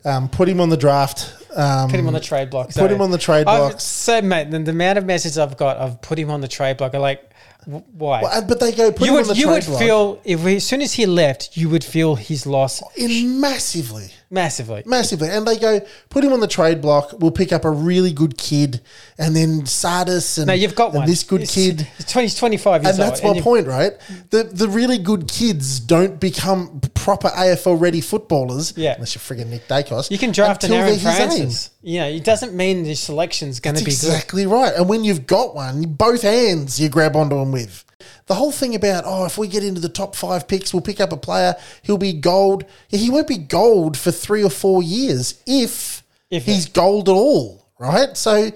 [0.06, 1.36] um, put him on the draft.
[1.56, 2.72] Um, Put him on the trade block.
[2.74, 3.80] Put him on the trade I've- block.
[3.82, 6.78] So, mate, the, the amount of messages I've got I've put him on the trade
[6.78, 7.28] block are like,
[7.66, 8.22] w- why?
[8.22, 10.22] Well, but they go put you him would, on the you trade would block feel
[10.24, 14.12] if we, as soon as he left, you would feel his loss in massively.
[14.32, 14.84] Massively.
[14.86, 15.27] Massively.
[15.30, 17.13] And they go, put him on the trade block.
[17.19, 18.80] We'll pick up a really good kid.
[19.17, 21.07] And then Tsatas and, No, you've got and one.
[21.07, 21.82] this good He's- kid.
[21.97, 23.38] He's 20, 25 years And that's old.
[23.38, 23.93] my point, right?
[24.30, 28.73] The the really good kids don't become proper AFL ready footballers.
[28.77, 28.93] Yeah.
[28.93, 30.11] Unless you're frigging Nick Daicos.
[30.11, 30.99] You can draft an Aaron.
[30.99, 31.71] Francis.
[31.82, 33.93] You know, it doesn't mean the selection's going to be good.
[33.95, 34.73] exactly right.
[34.75, 37.84] And when you've got one, both hands you grab onto him with.
[38.30, 41.01] The whole thing about, oh, if we get into the top five picks, we'll pick
[41.01, 42.63] up a player, he'll be gold.
[42.88, 47.65] He won't be gold for three or four years if, If- he's gold at all,
[47.80, 48.15] right?
[48.15, 48.51] So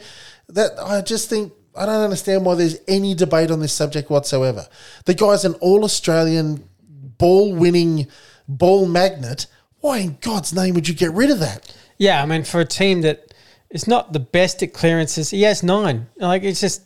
[0.50, 4.68] that I just think I don't understand why there's any debate on this subject whatsoever.
[5.06, 6.70] The guy's an all Australian
[7.18, 8.06] ball winning
[8.48, 9.48] ball magnet.
[9.80, 11.76] Why in God's name would you get rid of that?
[11.98, 13.34] Yeah, I mean, for a team that
[13.72, 16.06] is not the best at clearances, he has nine.
[16.18, 16.84] Like, it's just,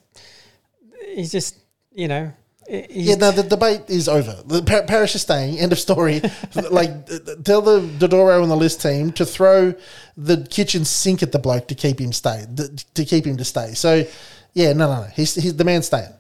[1.14, 1.58] he's just,
[1.92, 2.32] you know,
[2.70, 4.36] Yeah, no, the debate is over.
[4.46, 5.58] The par- Parish is staying.
[5.58, 6.22] End of story.
[6.70, 7.06] like,
[7.44, 9.74] tell the Dodoro and the list team to throw
[10.18, 12.46] the kitchen sink at the bloke to keep him stay,
[12.94, 13.74] to keep him to stay.
[13.74, 14.06] So,
[14.54, 15.08] yeah, no, no, no.
[15.16, 16.12] He's, he's the man staying.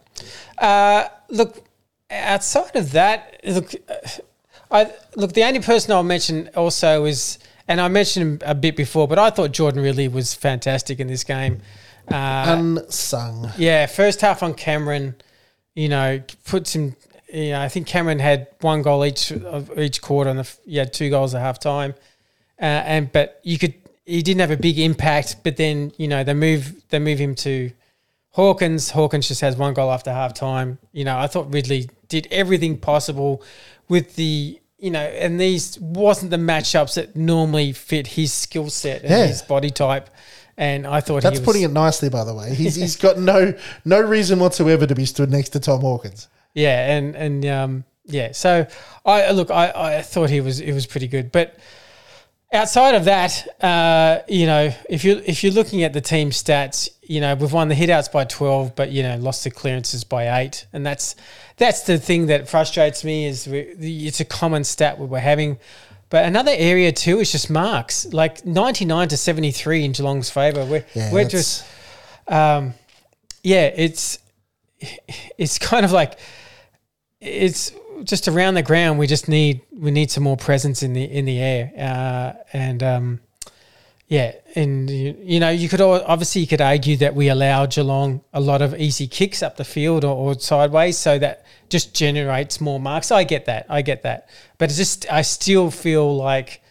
[0.58, 1.68] Uh, look,
[2.10, 3.95] outside of that, look, uh,
[4.72, 5.34] I look.
[5.34, 9.20] The only person I'll mention also is, and I mentioned him a bit before, but
[9.20, 11.62] I thought Jordan really was fantastic in this game.
[12.10, 13.52] Uh, Unsung.
[13.58, 15.16] yeah, first half on Cameron,
[15.78, 16.95] you know, puts him.
[17.32, 20.78] You know, I think Cameron had one goal each of each quarter, and the, he
[20.78, 21.93] had two goals at half time.
[22.59, 23.75] Uh, and but you could
[24.05, 27.36] he didn't have a big impact, but then you know they move they move him
[27.36, 27.71] to
[28.32, 28.89] Hawkins.
[28.91, 30.80] Hawkins just has one goal after half time.
[30.93, 33.43] You know, I thought Ridley did everything possible
[33.88, 39.01] with the you know, and these wasn't the matchups that normally fit his skill set
[39.01, 39.28] and Yeah.
[39.28, 40.09] his body type.
[40.58, 42.53] And I thought That's he was, That's putting it nicely, by the way.
[42.55, 43.53] He's, he's got no
[43.86, 46.28] no reason whatsoever to be stood next to Tom Hawkins.
[46.53, 48.32] Yeah, and and um, yeah.
[48.32, 48.66] So
[49.05, 51.60] I look, I, I thought he was it was pretty good, but
[52.51, 56.89] outside of that, uh, you know, if you if you're looking at the team stats,
[57.03, 60.41] you know, we've won the hitouts by twelve, but you know, lost the clearances by
[60.41, 61.16] eight, and that's
[61.58, 65.60] that's the thing that frustrates me is we, it's a common stat we're having.
[66.10, 70.30] But another area too is just marks, like ninety nine to seventy three in Geelong's
[70.30, 70.66] favour.
[70.66, 71.66] We're Yeah, we're just
[72.28, 72.74] um,
[73.43, 74.20] yeah, it's
[75.38, 76.20] it's kind of like
[77.20, 77.72] it's
[78.03, 78.99] just around the ground.
[78.99, 82.84] We just need we need some more presence in the in the air, uh, and
[82.84, 83.20] um,
[84.08, 88.22] yeah, and you, you know you could obviously you could argue that we allow Geelong
[88.34, 92.59] a lot of easy kicks up the field or, or sideways, so that just generates
[92.61, 93.11] more marks.
[93.11, 96.61] I get that, I get that, but it's just I still feel like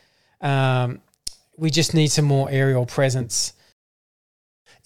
[0.41, 1.01] um,
[1.57, 3.53] we just need some more aerial presence.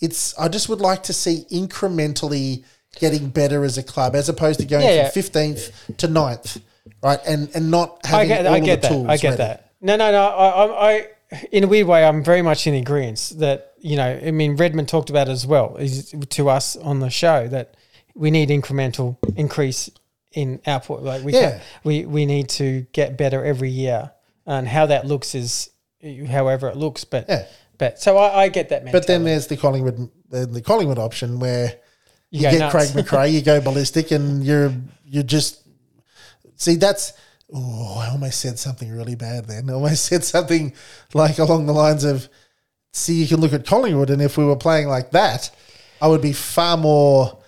[0.00, 2.64] It's I just would like to see incrementally
[2.98, 6.60] getting better as a club, as opposed to going Yeah, from fifteenth to 9th,
[7.02, 7.20] right?
[7.26, 8.94] And and not I having get, all I get the that.
[8.94, 9.06] tools.
[9.08, 9.36] I get ready.
[9.38, 9.72] that.
[9.82, 10.24] No, no, no.
[10.26, 11.06] I, I, I,
[11.52, 14.20] in a weird way, I'm very much in agreement that you know.
[14.24, 17.74] I mean, Redmond talked about it as well is to us on the show that
[18.14, 19.90] we need incremental increase
[20.32, 21.02] in output.
[21.02, 21.60] Like we, Yeah.
[21.84, 24.10] we, we need to get better every year,
[24.46, 25.70] and how that looks is
[26.02, 27.04] eh, however it looks.
[27.04, 27.46] But, Yeah.
[27.78, 28.90] but so I, I get that.
[28.92, 31.76] But then there's the Collingwood the, the Collingwood option where
[32.30, 32.72] you, go get nuts.
[32.72, 34.72] Craig McRae, you go ballistic, and you're
[35.04, 35.62] you just
[36.56, 37.12] see that's.
[37.52, 39.68] Oh, I almost said something really bad then.
[39.68, 40.72] I almost said something
[41.14, 42.28] like along the lines of,
[42.92, 45.50] "See, you can look at Collingwood, and if we were playing like that,
[46.00, 47.39] I would be far more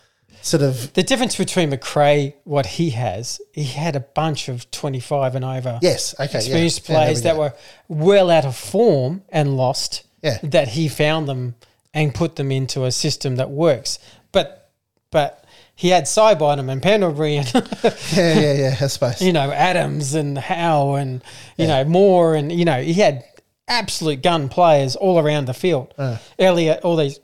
[0.42, 5.34] sort of the difference between McRae, what he has, he had a bunch of 25
[5.34, 5.78] and over.
[5.82, 7.54] yes, okay, experienced yeah, yeah, players we that were
[7.88, 10.04] well out of form and lost.
[10.22, 10.38] Yeah.
[10.42, 11.56] That he found them
[11.92, 13.98] and put them into a system that works.
[14.30, 14.70] But
[15.10, 17.52] but he had Sidebottom and Pendlebury and
[18.12, 18.76] yeah, yeah, yeah.
[18.80, 19.20] I suppose.
[19.20, 21.24] you know Adams and Howe and
[21.56, 23.24] you know Moore and you know he had
[23.68, 25.92] absolute gun players all around the field.
[25.98, 26.18] Uh.
[26.38, 27.20] Elliot, all these,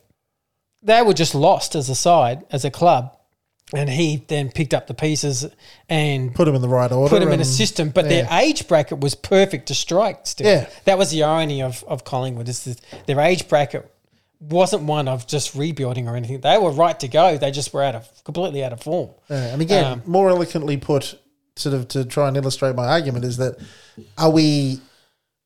[0.83, 3.14] they were just lost as a side, as a club.
[3.74, 5.45] And he then picked up the pieces
[5.91, 7.11] and Put them in the right order.
[7.11, 7.91] put them in a system.
[7.91, 8.22] But yeah.
[8.22, 10.47] their age bracket was perfect to strike still.
[10.47, 10.70] Yeah.
[10.87, 13.91] That was the irony of, of Collingwood is that their age bracket
[14.41, 16.41] wasn't one of just rebuilding or anything.
[16.41, 17.37] They were right to go.
[17.37, 19.11] They just were out of completely out of form.
[19.29, 21.18] Yeah, and again, Um, more eloquently put,
[21.57, 23.59] sort of to try and illustrate my argument is that
[24.16, 24.81] are we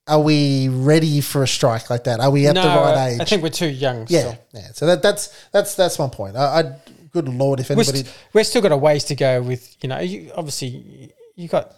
[0.06, 2.20] are we ready for a strike like that?
[2.20, 3.20] Are we at no, the right age?
[3.20, 4.06] I think we're too young.
[4.08, 4.38] yeah, Still.
[4.52, 4.72] yeah.
[4.72, 6.36] So that that's that's that's my point.
[6.36, 6.76] I, I
[7.12, 10.00] good lord, if anybody, st- we're still got a ways to go with, you know,
[10.00, 11.72] you, obviously you got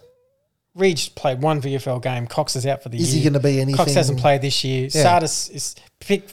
[0.73, 2.27] Reid played one VFL game.
[2.27, 3.07] Cox is out for the is year.
[3.07, 3.77] Is he going to be anything?
[3.77, 4.89] Cox hasn't played this year.
[4.91, 5.19] Yeah.
[5.19, 6.27] Tsatas is pick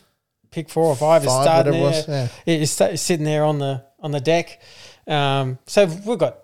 [0.50, 2.30] pick four or five, is starting there.
[2.44, 4.60] it was, is sitting there on the on the deck.
[5.06, 6.38] Um, so we've got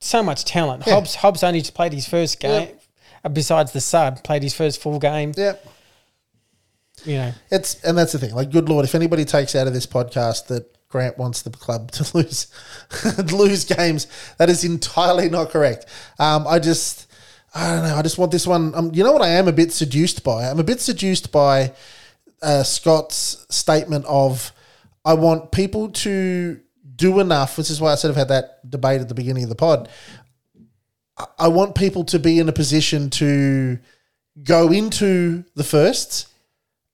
[0.00, 0.84] so much talent.
[0.86, 0.94] Yeah.
[0.94, 2.68] Hobbs Hobbs only just played his first game.
[2.68, 2.78] uh,
[3.30, 5.32] Besides the sub, played his first full game.
[5.36, 5.54] Yeah,
[7.04, 8.34] You know, it's and that's the thing.
[8.34, 11.90] Like, good lord, if anybody takes out of this podcast that Grant wants the club
[11.92, 12.48] to lose
[13.32, 14.06] lose games,
[14.38, 15.86] that is entirely not correct.
[16.18, 17.10] Um, I just,
[17.54, 17.96] I don't know.
[17.96, 18.74] I just want this one.
[18.74, 19.22] Um, you know what?
[19.22, 20.48] I am a bit seduced by.
[20.48, 21.72] I'm a bit seduced by
[22.42, 24.52] uh, Scott's statement of,
[25.04, 26.60] I want people to
[26.96, 27.56] do enough.
[27.56, 29.88] Which is why I sort of had that debate at the beginning of the pod.
[31.38, 33.78] I- want people to be in a position to
[34.42, 36.26] go into the firsts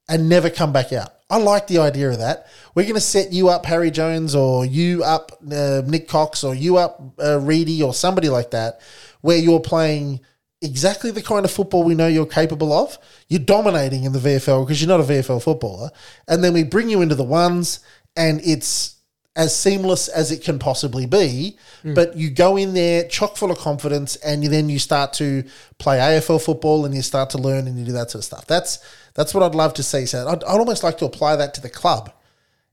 [0.08, 1.14] and never come back out.
[1.30, 2.46] I like the idea of that.
[2.74, 6.54] We're going to set you up, Harry Jones, or you up, uh, Nik Cox, or
[6.54, 8.80] you up, uh, Reedy, or somebody like that,
[9.20, 10.20] where you're playing
[10.62, 12.98] exactly the kind of football we know you're capable of.
[13.28, 15.90] You're dominating in the VFL because you're not a VFL footballer.
[16.26, 17.80] And then we bring you into the ones,
[18.16, 18.96] and it's
[19.38, 21.56] as seamless as it can possibly be.
[21.84, 21.94] Mm.
[21.94, 25.44] But you go in there chock full of confidence, and you, then you start to
[25.78, 28.46] play AFL football, and you start to learn, and you do that sort of stuff.
[28.46, 28.80] That's
[29.14, 30.04] that's what I'd love to see.
[30.06, 32.12] So I'd, I'd almost like to apply that to the club.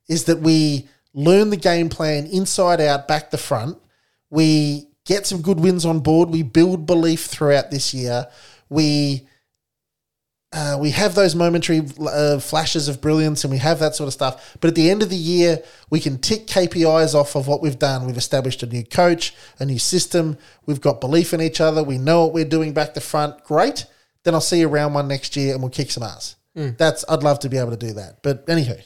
[0.10, 3.78] Is that we learn the game plan inside out, back to front.
[4.32, 6.30] We get some good wins on board.
[6.30, 8.28] We build belief throughout this year.
[8.70, 9.28] We
[10.56, 14.14] uh, we have those momentary uh, flashes of brilliance and we have that sort of
[14.14, 14.58] stuff.
[14.62, 17.78] But at the end of the year, we can tick KPIs off of what we've
[17.78, 18.06] done.
[18.06, 20.38] We've established a new coach, a new system.
[20.66, 21.84] We've got belief in each other.
[21.84, 23.44] We know what we're doing back to front.
[23.44, 23.86] Great.
[24.24, 26.38] Then I'll see you round one next year and we'll kick some ass.
[26.56, 28.24] That's I'd love to be able to do that.
[28.24, 28.82] But anywho,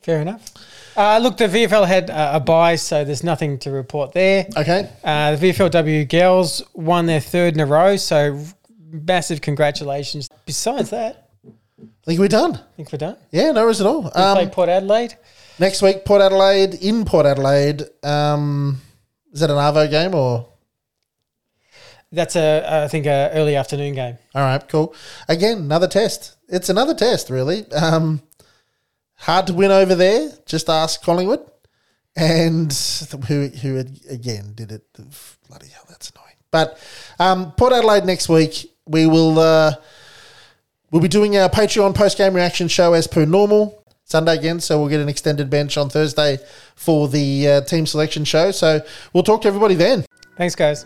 [0.00, 0.52] fair enough.
[0.96, 4.46] Uh, look, the VFL had uh, a buy, so there's nothing to report there.
[4.56, 4.90] okay.
[5.02, 8.44] Uh, the VFLW girls won their third in a row, so
[8.90, 10.28] massive congratulations.
[10.46, 11.28] Besides that,
[11.82, 12.54] I think we're done.
[12.56, 13.16] I think we're done.
[13.30, 14.02] Yeah, no worries at all.
[14.02, 15.16] We play Um, Port Adelaide.
[15.58, 17.84] next week, Port Adelaide in Port Adelaide.
[18.02, 18.80] Um,
[19.32, 20.46] is that an Arvo game or?
[22.12, 24.18] That's a, I think, a early afternoon game.
[24.34, 24.94] All right, cool.
[25.28, 26.36] Again, another test.
[26.48, 27.70] It's another test, really.
[27.70, 28.20] Um,
[29.14, 30.32] hard to win over there.
[30.44, 31.48] Just ask Collingwood,
[32.16, 32.72] and
[33.28, 33.78] who who
[34.08, 34.82] again did it.
[35.48, 36.34] Bloody hell, that's annoying.
[36.50, 36.78] But
[37.20, 38.69] um, Port Adelaide next week.
[38.90, 39.74] We will uh,
[40.90, 43.76] we'll be doing our Patreon post game reaction show as per normal.
[44.04, 46.38] Sunday again, so we'll get an extended bench on Thursday
[46.74, 48.50] for the uh, team selection show.
[48.50, 48.80] So
[49.12, 50.04] we'll talk to everybody then.
[50.36, 50.84] Thanks, guys.